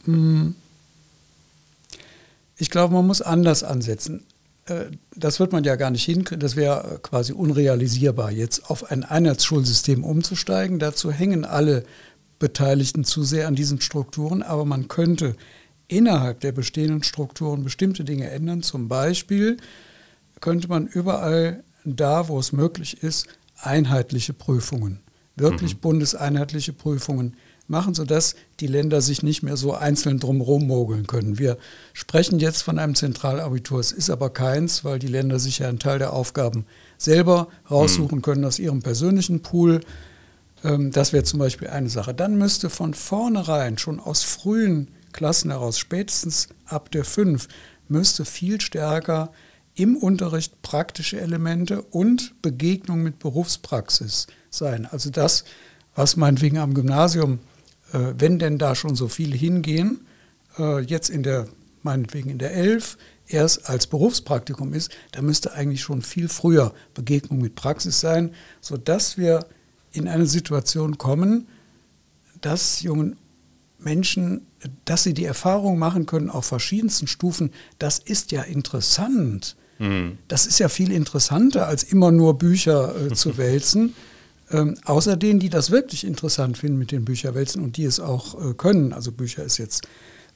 Mhm 0.06 0.56
ich 2.60 2.70
glaube, 2.70 2.94
man 2.94 3.08
muss 3.08 3.22
anders 3.22 3.64
ansetzen. 3.64 4.26
Äh, 4.66 4.92
das 5.16 5.40
wird 5.40 5.54
man 5.54 5.64
ja 5.64 5.76
gar 5.78 5.92
nicht 5.92 6.04
hinkriegen. 6.04 6.42
Das 6.42 6.56
wäre 6.56 7.00
quasi 7.02 7.32
unrealisierbar, 7.32 8.32
jetzt 8.32 8.70
auf 8.70 8.92
ein 8.92 9.04
Einheitsschulsystem 9.04 10.04
umzusteigen. 10.04 10.78
Dazu 10.78 11.12
hängen 11.12 11.46
alle 11.46 11.84
Beteiligten 12.38 13.06
zu 13.06 13.24
sehr 13.24 13.48
an 13.48 13.56
diesen 13.56 13.80
Strukturen. 13.82 14.44
Aber 14.44 14.66
man 14.66 14.90
könnte 14.90 15.36
innerhalb 15.88 16.42
der 16.42 16.52
bestehenden 16.52 17.04
Strukturen 17.04 17.64
bestimmte 17.64 18.04
Dinge 18.04 18.30
ändern. 18.30 18.62
Zum 18.62 18.90
Beispiel 18.90 19.58
könnte 20.42 20.68
man 20.68 20.88
überall 20.88 21.64
da, 21.86 22.28
wo 22.28 22.40
es 22.40 22.52
möglich 22.52 23.02
ist, 23.02 23.28
einheitliche 23.62 24.34
Prüfungen, 24.34 25.00
wirklich 25.38 25.76
mhm. 25.76 25.80
bundeseinheitliche 25.80 26.74
Prüfungen 26.74 27.36
machen, 27.70 27.94
sodass 27.94 28.36
die 28.60 28.68
Länder 28.68 29.02
sich 29.02 29.24
nicht 29.24 29.44
mehr 29.44 29.58
so 29.58 29.74
einzeln 29.74 30.20
drumherum 30.20 30.68
mogeln 30.68 31.08
können. 31.08 31.40
Wir 31.40 31.58
sprechen 31.94 32.40
jetzt 32.40 32.62
von 32.62 32.80
einem 32.80 32.96
Zentralabitur, 32.96 33.80
es 33.80 33.92
ist 33.92 34.10
aber 34.10 34.30
keins, 34.30 34.84
weil 34.84 35.00
die 35.00 35.08
Länder 35.08 35.40
sich 35.40 35.60
ja 35.60 35.70
einen 35.70 35.80
Teil 35.80 36.00
der 36.00 36.14
Aufgaben 36.14 36.66
selber 36.98 37.48
raussuchen 37.70 38.22
können 38.22 38.46
aus 38.46 38.60
ihrem 38.60 38.82
persönlichen 38.82 39.42
Pool. 39.42 39.82
Ähm, 40.64 40.92
das 40.92 41.14
wäre 41.14 41.24
zum 41.24 41.40
Beispiel 41.40 41.70
eine 41.70 41.90
Sache. 41.90 42.14
Dann 42.14 42.38
müsste 42.38 42.70
von 42.70 42.94
vornherein, 42.94 43.78
schon 43.78 44.00
aus 44.00 44.24
frühen 44.24 44.90
Klassen 45.12 45.52
heraus, 45.52 45.80
spätestens 45.80 46.50
ab 46.66 46.92
der 46.92 47.06
5, 47.06 47.48
müsste 47.88 48.26
viel 48.26 48.62
stärker 48.62 49.32
im 49.76 49.96
Unterricht 49.96 50.62
praktische 50.62 51.20
Elemente 51.20 51.82
und 51.82 52.42
Begegnung 52.42 53.02
mit 53.02 53.20
Berufspraxis 53.20 54.28
sein. 54.50 54.86
Also 54.86 55.10
das, 55.10 55.46
was 55.96 56.18
meinetwegen 56.18 56.58
am 56.58 56.74
Gymnasium 56.74 57.40
wenn 57.92 58.40
denn 58.40 58.58
da 58.58 58.76
schon 58.76 58.96
so 58.96 59.08
viele 59.08 59.36
hingehen, 59.36 60.02
äh, 60.58 60.80
jetzt 60.82 61.10
in 61.10 61.24
der, 61.24 61.48
meinetwegen 61.84 62.30
in 62.30 62.38
der 62.38 62.54
11, 62.54 62.98
erst 63.28 63.70
als 63.70 63.88
Berufspraktikum 63.88 64.74
ist, 64.74 64.92
da 65.12 65.22
müsste 65.22 65.54
eigentlich 65.54 65.82
schon 65.82 66.02
viel 66.02 66.28
früher 66.28 66.74
Begegnung 66.94 67.40
mit 67.40 67.56
Praxis 67.56 68.00
sein, 68.00 68.34
sodass 68.62 69.18
wir 69.18 69.46
in 69.92 70.08
eine 70.08 70.26
Situation 70.26 70.98
kommen, 70.98 71.48
dass 72.42 72.82
jungen 72.82 73.18
Menschen, 73.78 74.46
dass 74.86 75.04
sie 75.04 75.14
die 75.14 75.26
Erfahrung 75.26 75.80
machen 75.80 76.06
können 76.06 76.30
auf 76.30 76.46
verschiedensten 76.46 77.08
Stufen, 77.08 77.52
das 77.80 78.00
ist 78.00 78.32
ja 78.32 78.42
interessant. 78.42 79.56
Mhm. 79.78 80.18
Das 80.28 80.46
ist 80.46 80.60
ja 80.60 80.70
viel 80.70 80.92
interessanter, 80.92 81.68
als 81.68 81.84
immer 81.84 82.12
nur 82.12 82.38
Bücher 82.38 82.94
äh, 83.06 83.14
zu 83.14 83.38
wälzen. 83.38 83.96
Ähm, 84.52 84.76
außer 84.86 85.16
denen, 85.16 85.40
die 85.40 85.50
das 85.50 85.70
wirklich 85.70 86.06
interessant 86.06 86.58
finden 86.58 86.80
mit 86.80 86.92
den 86.92 87.06
Bücherwälzen 87.06 87.64
und 87.64 87.78
die 87.78 87.86
es 87.86 88.00
auch 88.00 88.50
äh, 88.50 88.54
können. 88.54 88.94
Also 88.94 89.12
Bücher 89.12 89.44
ist 89.44 89.58
jetzt 89.58 89.88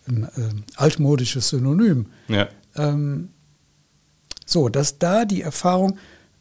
ein 0.07 0.23
äh, 0.23 0.49
altmodisches 0.75 1.49
Synonym. 1.49 2.07
Ja. 2.27 2.47
Ähm, 2.75 3.29
so, 4.45 4.69
dass 4.69 4.99
da 4.99 5.25
die 5.25 5.41
Erfahrung 5.41 5.97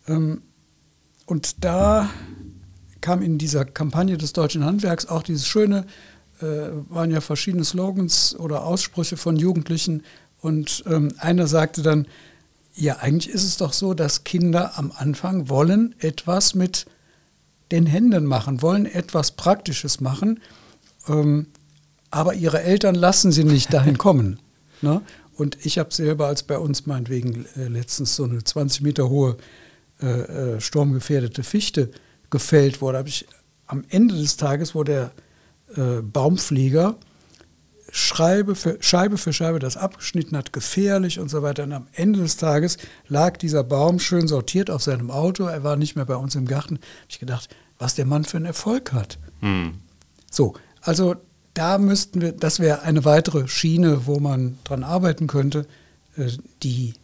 ähm, 0.06 0.42
und 1.26 1.64
da 1.64 2.10
kam 3.00 3.22
in 3.22 3.38
dieser 3.38 3.64
Kampagne 3.64 4.18
des 4.18 4.32
deutschen 4.32 4.64
Handwerks 4.64 5.06
auch 5.06 5.22
dieses 5.22 5.46
schöne, 5.46 5.86
äh, 6.40 6.44
waren 6.88 7.10
ja 7.10 7.20
verschiedene 7.20 7.64
Slogans 7.64 8.36
oder 8.38 8.64
Aussprüche 8.64 9.16
von 9.16 9.36
Jugendlichen. 9.36 10.02
Und 10.40 10.84
ähm, 10.86 11.12
einer 11.18 11.46
sagte 11.46 11.82
dann, 11.82 12.06
ja, 12.74 12.96
eigentlich 12.98 13.32
ist 13.32 13.44
es 13.44 13.56
doch 13.56 13.72
so, 13.72 13.94
dass 13.94 14.24
Kinder 14.24 14.78
am 14.78 14.92
Anfang 14.94 15.48
wollen 15.48 15.94
etwas 15.98 16.54
mit 16.54 16.86
den 17.72 17.86
Händen 17.86 18.24
machen, 18.24 18.62
wollen 18.62 18.86
etwas 18.86 19.32
Praktisches 19.32 20.00
machen, 20.00 20.40
ähm, 21.08 21.46
aber 22.10 22.34
ihre 22.34 22.62
Eltern 22.62 22.94
lassen 22.94 23.32
sie 23.32 23.44
nicht 23.44 23.72
dahin 23.72 23.98
kommen. 24.06 24.38
Ne? 24.82 25.02
Und 25.34 25.64
ich 25.64 25.78
habe 25.78 25.92
selber, 25.92 26.26
als 26.26 26.42
bei 26.42 26.58
uns 26.58 26.86
meinetwegen 26.86 27.46
äh, 27.56 27.68
letztens 27.68 28.14
so 28.14 28.24
eine 28.24 28.44
20 28.44 28.82
Meter 28.82 29.08
hohe 29.08 29.36
äh, 30.00 30.06
äh, 30.06 30.60
sturmgefährdete 30.60 31.42
Fichte 31.42 31.90
gefällt 32.30 32.80
wurde, 32.80 32.98
habe 32.98 33.08
ich 33.08 33.26
am 33.66 33.84
Ende 33.88 34.14
des 34.14 34.36
Tages, 34.36 34.74
wo 34.74 34.84
der 34.84 35.12
äh, 35.76 36.02
Baumflieger 36.02 36.96
Scheibe 37.94 38.54
für, 38.54 38.78
Scheibe 38.80 39.18
für 39.18 39.34
Scheibe 39.34 39.58
das 39.58 39.76
abgeschnitten 39.76 40.34
hat, 40.36 40.54
gefährlich 40.54 41.20
und 41.20 41.28
so 41.28 41.42
weiter. 41.42 41.64
Und 41.64 41.72
am 41.72 41.86
Ende 41.92 42.20
des 42.20 42.38
Tages 42.38 42.78
lag 43.06 43.36
dieser 43.36 43.64
Baum 43.64 43.98
schön 43.98 44.28
sortiert 44.28 44.70
auf 44.70 44.82
seinem 44.82 45.10
Auto. 45.10 45.44
Er 45.44 45.62
war 45.62 45.76
nicht 45.76 45.94
mehr 45.94 46.06
bei 46.06 46.16
uns 46.16 46.34
im 46.34 46.46
Garten. 46.46 46.76
Habe 46.76 47.06
ich 47.10 47.18
gedacht, 47.18 47.54
was 47.82 47.96
der 47.96 48.06
Mann 48.06 48.24
für 48.24 48.36
einen 48.36 48.46
Erfolg 48.46 48.92
hat. 48.92 49.18
Hm. 49.40 49.74
So, 50.30 50.54
also 50.80 51.16
da 51.52 51.78
müssten 51.78 52.20
wir, 52.20 52.30
das 52.30 52.60
wäre 52.60 52.82
eine 52.82 53.04
weitere 53.04 53.48
Schiene, 53.48 54.06
wo 54.06 54.20
man 54.20 54.56
dran 54.62 54.84
arbeiten 54.84 55.26
könnte, 55.26 55.66
äh, 56.16 56.28
die, 56.62 56.94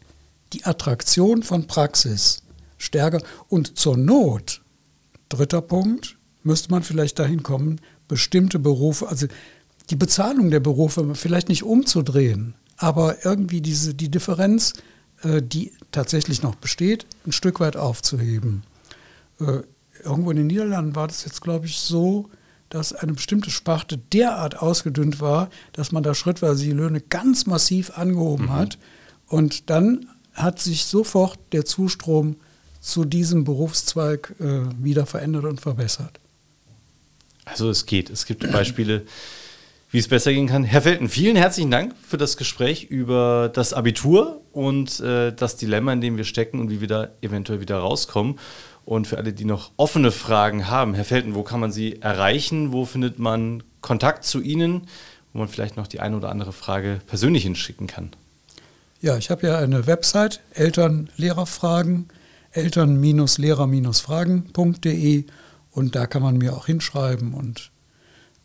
die 0.52 0.64
Attraktion 0.64 1.42
von 1.42 1.66
Praxis 1.66 2.42
stärker 2.78 3.20
und 3.48 3.76
zur 3.76 3.96
Not, 3.96 4.62
dritter 5.28 5.60
Punkt, 5.60 6.16
müsste 6.44 6.70
man 6.70 6.84
vielleicht 6.84 7.18
dahin 7.18 7.42
kommen, 7.42 7.80
bestimmte 8.06 8.60
Berufe, 8.60 9.08
also 9.08 9.26
die 9.90 9.96
Bezahlung 9.96 10.50
der 10.50 10.60
Berufe 10.60 11.14
vielleicht 11.16 11.48
nicht 11.48 11.64
umzudrehen, 11.64 12.54
aber 12.76 13.24
irgendwie 13.24 13.60
diese, 13.60 13.94
die 13.94 14.10
Differenz, 14.10 14.74
äh, 15.24 15.42
die 15.42 15.72
tatsächlich 15.90 16.42
noch 16.42 16.54
besteht, 16.54 17.04
ein 17.26 17.32
Stück 17.32 17.58
weit 17.58 17.76
aufzuheben. 17.76 18.62
Irgendwo 20.04 20.30
in 20.30 20.36
den 20.36 20.46
Niederlanden 20.46 20.96
war 20.96 21.08
das 21.08 21.24
jetzt, 21.24 21.40
glaube 21.40 21.66
ich, 21.66 21.78
so, 21.78 22.28
dass 22.68 22.92
eine 22.92 23.14
bestimmte 23.14 23.50
Sparte 23.50 23.98
derart 23.98 24.58
ausgedünnt 24.60 25.20
war, 25.20 25.48
dass 25.72 25.92
man 25.92 26.02
da 26.02 26.14
schrittweise 26.14 26.64
die 26.64 26.72
Löhne 26.72 27.00
ganz 27.00 27.46
massiv 27.46 27.96
angehoben 27.96 28.46
mhm. 28.46 28.52
hat. 28.52 28.78
Und 29.26 29.70
dann 29.70 30.06
hat 30.34 30.60
sich 30.60 30.84
sofort 30.84 31.38
der 31.52 31.64
Zustrom 31.64 32.36
zu 32.80 33.04
diesem 33.04 33.44
Berufszweig 33.44 34.34
äh, 34.38 34.60
wieder 34.82 35.06
verändert 35.06 35.44
und 35.44 35.60
verbessert. 35.60 36.20
Also 37.44 37.70
es 37.70 37.86
geht. 37.86 38.10
Es 38.10 38.26
gibt 38.26 38.50
Beispiele, 38.52 39.04
wie 39.90 39.98
es 39.98 40.08
besser 40.08 40.32
gehen 40.32 40.46
kann. 40.46 40.64
Herr 40.64 40.82
Felten, 40.82 41.08
vielen 41.08 41.36
herzlichen 41.36 41.70
Dank 41.70 41.94
für 42.06 42.18
das 42.18 42.36
Gespräch 42.36 42.84
über 42.84 43.50
das 43.52 43.72
Abitur 43.72 44.42
und 44.52 45.00
äh, 45.00 45.32
das 45.32 45.56
Dilemma, 45.56 45.92
in 45.92 46.00
dem 46.00 46.16
wir 46.16 46.24
stecken 46.24 46.60
und 46.60 46.70
wie 46.70 46.80
wir 46.80 46.88
da 46.88 47.08
eventuell 47.22 47.60
wieder 47.60 47.78
rauskommen. 47.78 48.38
Und 48.88 49.06
für 49.06 49.18
alle, 49.18 49.34
die 49.34 49.44
noch 49.44 49.70
offene 49.76 50.10
Fragen 50.10 50.70
haben, 50.70 50.94
Herr 50.94 51.04
Felten, 51.04 51.34
wo 51.34 51.42
kann 51.42 51.60
man 51.60 51.70
Sie 51.70 52.00
erreichen? 52.00 52.72
Wo 52.72 52.86
findet 52.86 53.18
man 53.18 53.62
Kontakt 53.82 54.24
zu 54.24 54.40
Ihnen, 54.40 54.88
wo 55.34 55.40
man 55.40 55.48
vielleicht 55.48 55.76
noch 55.76 55.88
die 55.88 56.00
eine 56.00 56.16
oder 56.16 56.30
andere 56.30 56.54
Frage 56.54 57.02
persönlich 57.06 57.42
hinschicken 57.42 57.86
kann? 57.86 58.12
Ja, 59.02 59.18
ich 59.18 59.28
habe 59.28 59.46
ja 59.46 59.58
eine 59.58 59.86
Website, 59.86 60.40
Eltern-Lehrer-Fragen, 60.54 62.08
eltern-lehrer-fragen.de 62.52 65.24
und 65.72 65.94
da 65.94 66.06
kann 66.06 66.22
man 66.22 66.38
mir 66.38 66.56
auch 66.56 66.64
hinschreiben 66.64 67.34
und 67.34 67.70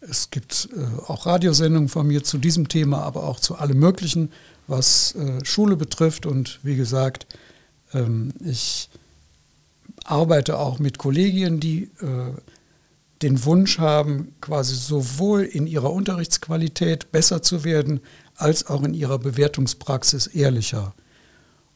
es 0.01 0.29
gibt 0.29 0.67
äh, 0.75 0.81
auch 1.07 1.25
Radiosendungen 1.25 1.87
von 1.87 2.05
mir 2.05 2.25
zu 2.25 2.37
diesem 2.37 2.67
Thema, 2.67 3.03
aber 3.03 3.23
auch 3.23 3.39
zu 3.39 3.55
allem 3.55 3.79
Möglichen, 3.79 4.29
was 4.67 5.15
äh, 5.15 5.45
Schule 5.45 5.77
betrifft. 5.77 6.25
Und 6.25 6.59
wie 6.63 6.75
gesagt, 6.75 7.27
ähm, 7.93 8.33
ich 8.43 8.89
arbeite 10.03 10.57
auch 10.57 10.79
mit 10.79 10.97
Kollegien, 10.97 11.59
die 11.59 11.83
äh, 12.01 12.33
den 13.21 13.43
Wunsch 13.45 13.79
haben, 13.79 14.35
quasi 14.41 14.75
sowohl 14.75 15.43
in 15.43 15.65
ihrer 15.65 15.91
Unterrichtsqualität 15.91 17.11
besser 17.11 17.41
zu 17.41 17.63
werden, 17.63 18.01
als 18.35 18.67
auch 18.67 18.83
in 18.83 18.93
ihrer 18.93 19.19
Bewertungspraxis 19.19 20.27
ehrlicher. 20.27 20.93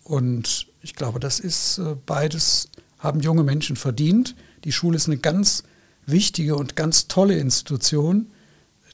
Und 0.03 0.67
ich 0.81 0.95
glaube, 0.95 1.19
das 1.19 1.39
ist 1.39 1.77
äh, 1.77 1.95
beides, 2.05 2.69
haben 2.99 3.21
junge 3.21 3.43
Menschen 3.43 3.75
verdient. 3.75 4.35
Die 4.63 4.71
Schule 4.71 4.97
ist 4.97 5.07
eine 5.07 5.17
ganz 5.17 5.63
wichtige 6.05 6.55
und 6.55 6.75
ganz 6.75 7.07
tolle 7.07 7.37
Institution. 7.37 8.27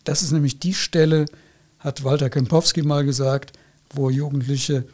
Das 0.03 0.21
ist 0.21 0.31
nämlich 0.31 0.59
die 0.59 0.73
Stelle, 0.73 1.25
hat 1.79 2.03
Walter 2.03 2.29
Kempowski 2.29 2.81
mal 2.81 3.05
gesagt, 3.05 3.53
wo 3.89 4.09
Jugendliche 4.09 4.85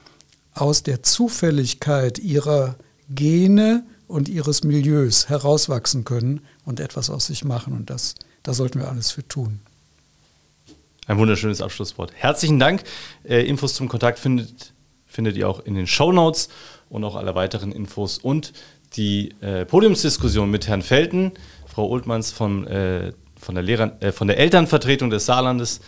aus 0.54 0.84
der 0.84 1.04
Zufälligkeit 1.04 2.20
ihrer 2.20 2.76
Gene 3.10 3.84
und 4.10 4.28
ihres 4.28 4.64
Milieus 4.64 5.30
herauswachsen 5.30 6.04
können 6.04 6.42
und 6.66 6.80
etwas 6.80 7.10
aus 7.10 7.28
sich 7.28 7.46
machen. 7.46 7.74
Und 7.74 7.90
das, 7.90 8.16
da 8.44 8.54
sollten 8.54 8.80
wir 8.80 8.90
alles 8.90 9.12
für 9.12 9.26
tun. 9.26 9.60
Ein 11.08 11.18
wunderschönes 11.18 11.62
Abschlusswort. 11.62 12.12
Herzlichen 12.16 12.60
Dank. 12.60 12.84
Äh, 13.24 13.46
Infos 13.46 13.76
zum 13.76 13.88
Kontakt 13.88 14.20
findet, 14.20 14.74
findet 15.06 15.38
ihr 15.38 15.48
auch 15.48 15.60
in 15.62 15.76
den 15.76 15.88
Show 15.88 16.12
Notes 16.12 16.50
und 16.90 17.04
auch 17.04 17.16
alle 17.16 17.36
weiteren 17.36 17.72
Infos 17.72 18.18
und 18.18 18.52
die 18.94 19.36
äh, 19.42 19.66
Podiumsdiskussion 19.66 20.50
mit 20.50 20.68
Herrn 20.68 20.82
Felten 20.82 21.32
Frau 21.68 21.88
Oldmanns 21.88 22.32
von, 22.32 22.66
äh, 22.68 23.14
von, 23.40 23.56
der 23.56 23.64
Lehrer, 23.64 23.92
äh, 24.02 24.12
von 24.12 24.28
der 24.28 24.40
Elternvertretung 24.40 25.12
des 25.12 25.28
Saarlandes 25.28 25.82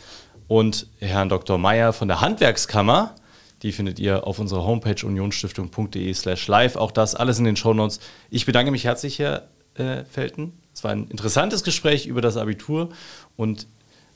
und 0.47 0.87
Herrn 0.99 1.27
Dr. 1.27 1.57
Meyer 1.57 1.91
von 1.91 2.07
der 2.07 2.21
Handwerkskammer. 2.21 3.15
Die 3.63 3.71
findet 3.71 3.99
ihr 3.99 4.25
auf 4.25 4.39
unserer 4.39 4.65
Homepage 4.65 5.05
unionstiftung.de 5.05 6.13
slash 6.13 6.47
live. 6.47 6.75
Auch 6.75 6.91
das 6.91 7.15
alles 7.15 7.37
in 7.37 7.45
den 7.45 7.55
Shownotes. 7.55 7.99
Ich 8.29 8.45
bedanke 8.45 8.71
mich 8.71 8.85
herzlich, 8.85 9.19
Herr 9.19 9.49
äh, 9.75 10.03
Felten. 10.05 10.53
Es 10.73 10.83
war 10.83 10.91
ein 10.91 11.07
interessantes 11.07 11.63
Gespräch 11.63 12.07
über 12.07 12.21
das 12.21 12.37
Abitur 12.37 12.89
und 13.35 13.67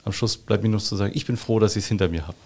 am 0.04 0.14
Schluss 0.14 0.38
bleibt 0.38 0.64
mir 0.64 0.70
nur 0.70 0.80
zu 0.80 0.96
sagen, 0.96 1.12
ich 1.16 1.26
bin 1.26 1.36
froh, 1.36 1.60
dass 1.60 1.76
ich 1.76 1.84
es 1.84 1.88
hinter 1.88 2.08
mir 2.10 2.28
habe. 2.28 2.38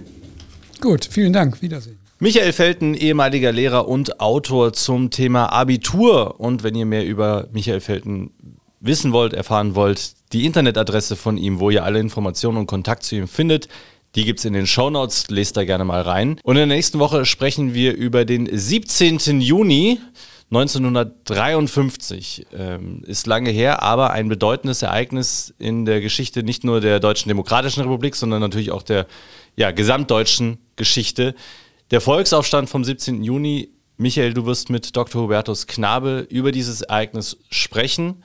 Gut, 0.80 1.08
vielen 1.10 1.32
Dank. 1.32 1.62
Wiedersehen. 1.62 1.98
Michael 2.20 2.52
Felten, 2.52 2.94
ehemaliger 2.94 3.52
Lehrer 3.52 3.86
und 3.86 4.20
Autor 4.20 4.72
zum 4.72 5.10
Thema 5.10 5.52
Abitur. 5.52 6.40
Und 6.40 6.64
wenn 6.64 6.74
ihr 6.74 6.86
mehr 6.86 7.06
über 7.06 7.48
Michael 7.52 7.80
Felten 7.80 8.30
wissen 8.80 9.12
wollt, 9.12 9.32
erfahren 9.32 9.76
wollt, 9.76 10.14
die 10.32 10.44
Internetadresse 10.44 11.14
von 11.14 11.36
ihm, 11.36 11.60
wo 11.60 11.70
ihr 11.70 11.84
alle 11.84 12.00
Informationen 12.00 12.58
und 12.58 12.66
Kontakt 12.66 13.04
zu 13.04 13.14
ihm 13.14 13.28
findet, 13.28 13.68
die 14.14 14.24
gibt 14.24 14.38
es 14.38 14.44
in 14.44 14.52
den 14.52 14.66
Shownotes, 14.66 15.28
lest 15.28 15.56
da 15.56 15.64
gerne 15.64 15.84
mal 15.84 16.02
rein. 16.02 16.40
Und 16.42 16.56
in 16.56 16.68
der 16.68 16.76
nächsten 16.76 16.98
Woche 16.98 17.24
sprechen 17.24 17.74
wir 17.74 17.94
über 17.94 18.24
den 18.24 18.48
17. 18.50 19.40
Juni 19.40 20.00
1953. 20.50 22.46
Ähm, 22.54 23.02
ist 23.06 23.26
lange 23.26 23.50
her, 23.50 23.82
aber 23.82 24.12
ein 24.12 24.28
bedeutendes 24.28 24.82
Ereignis 24.82 25.54
in 25.58 25.84
der 25.84 26.00
Geschichte 26.00 26.42
nicht 26.42 26.64
nur 26.64 26.80
der 26.80 27.00
Deutschen 27.00 27.28
Demokratischen 27.28 27.82
Republik, 27.82 28.16
sondern 28.16 28.40
natürlich 28.40 28.70
auch 28.70 28.82
der 28.82 29.06
ja, 29.56 29.72
gesamtdeutschen 29.72 30.58
Geschichte. 30.76 31.34
Der 31.90 32.00
Volksaufstand 32.00 32.70
vom 32.70 32.84
17. 32.84 33.22
Juni. 33.22 33.70
Michael, 33.98 34.32
du 34.32 34.46
wirst 34.46 34.70
mit 34.70 34.96
Dr. 34.96 35.24
Hubertus 35.24 35.66
Knabe 35.66 36.26
über 36.30 36.52
dieses 36.52 36.82
Ereignis 36.82 37.36
sprechen 37.50 38.22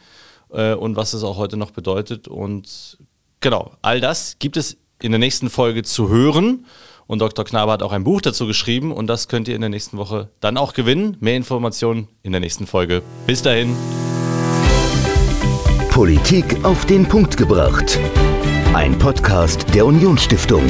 äh, 0.51 0.73
und 0.73 0.95
was 0.95 1.13
es 1.13 1.23
auch 1.23 1.37
heute 1.37 1.57
noch 1.57 1.71
bedeutet. 1.71 2.27
Und 2.27 2.99
genau, 3.39 3.71
all 3.81 3.99
das 3.99 4.37
gibt 4.37 4.55
es 4.55 4.77
in 5.03 5.11
der 5.11 5.19
nächsten 5.19 5.49
Folge 5.49 5.83
zu 5.83 6.09
hören. 6.09 6.65
Und 7.05 7.19
Dr. 7.19 7.43
Knabe 7.43 7.71
hat 7.71 7.83
auch 7.83 7.91
ein 7.91 8.05
Buch 8.05 8.21
dazu 8.21 8.47
geschrieben 8.47 8.91
und 8.91 9.07
das 9.07 9.27
könnt 9.27 9.47
ihr 9.47 9.55
in 9.55 9.61
der 9.61 9.69
nächsten 9.69 9.97
Woche 9.97 10.29
dann 10.39 10.57
auch 10.57 10.73
gewinnen. 10.73 11.17
Mehr 11.19 11.35
Informationen 11.35 12.07
in 12.23 12.31
der 12.31 12.41
nächsten 12.41 12.65
Folge. 12.65 13.01
Bis 13.27 13.41
dahin. 13.41 13.75
Politik 15.89 16.63
auf 16.63 16.85
den 16.85 17.07
Punkt 17.07 17.37
gebracht. 17.37 17.99
Ein 18.73 18.97
Podcast 18.97 19.65
der 19.75 19.85
Unionsstiftung. 19.85 20.63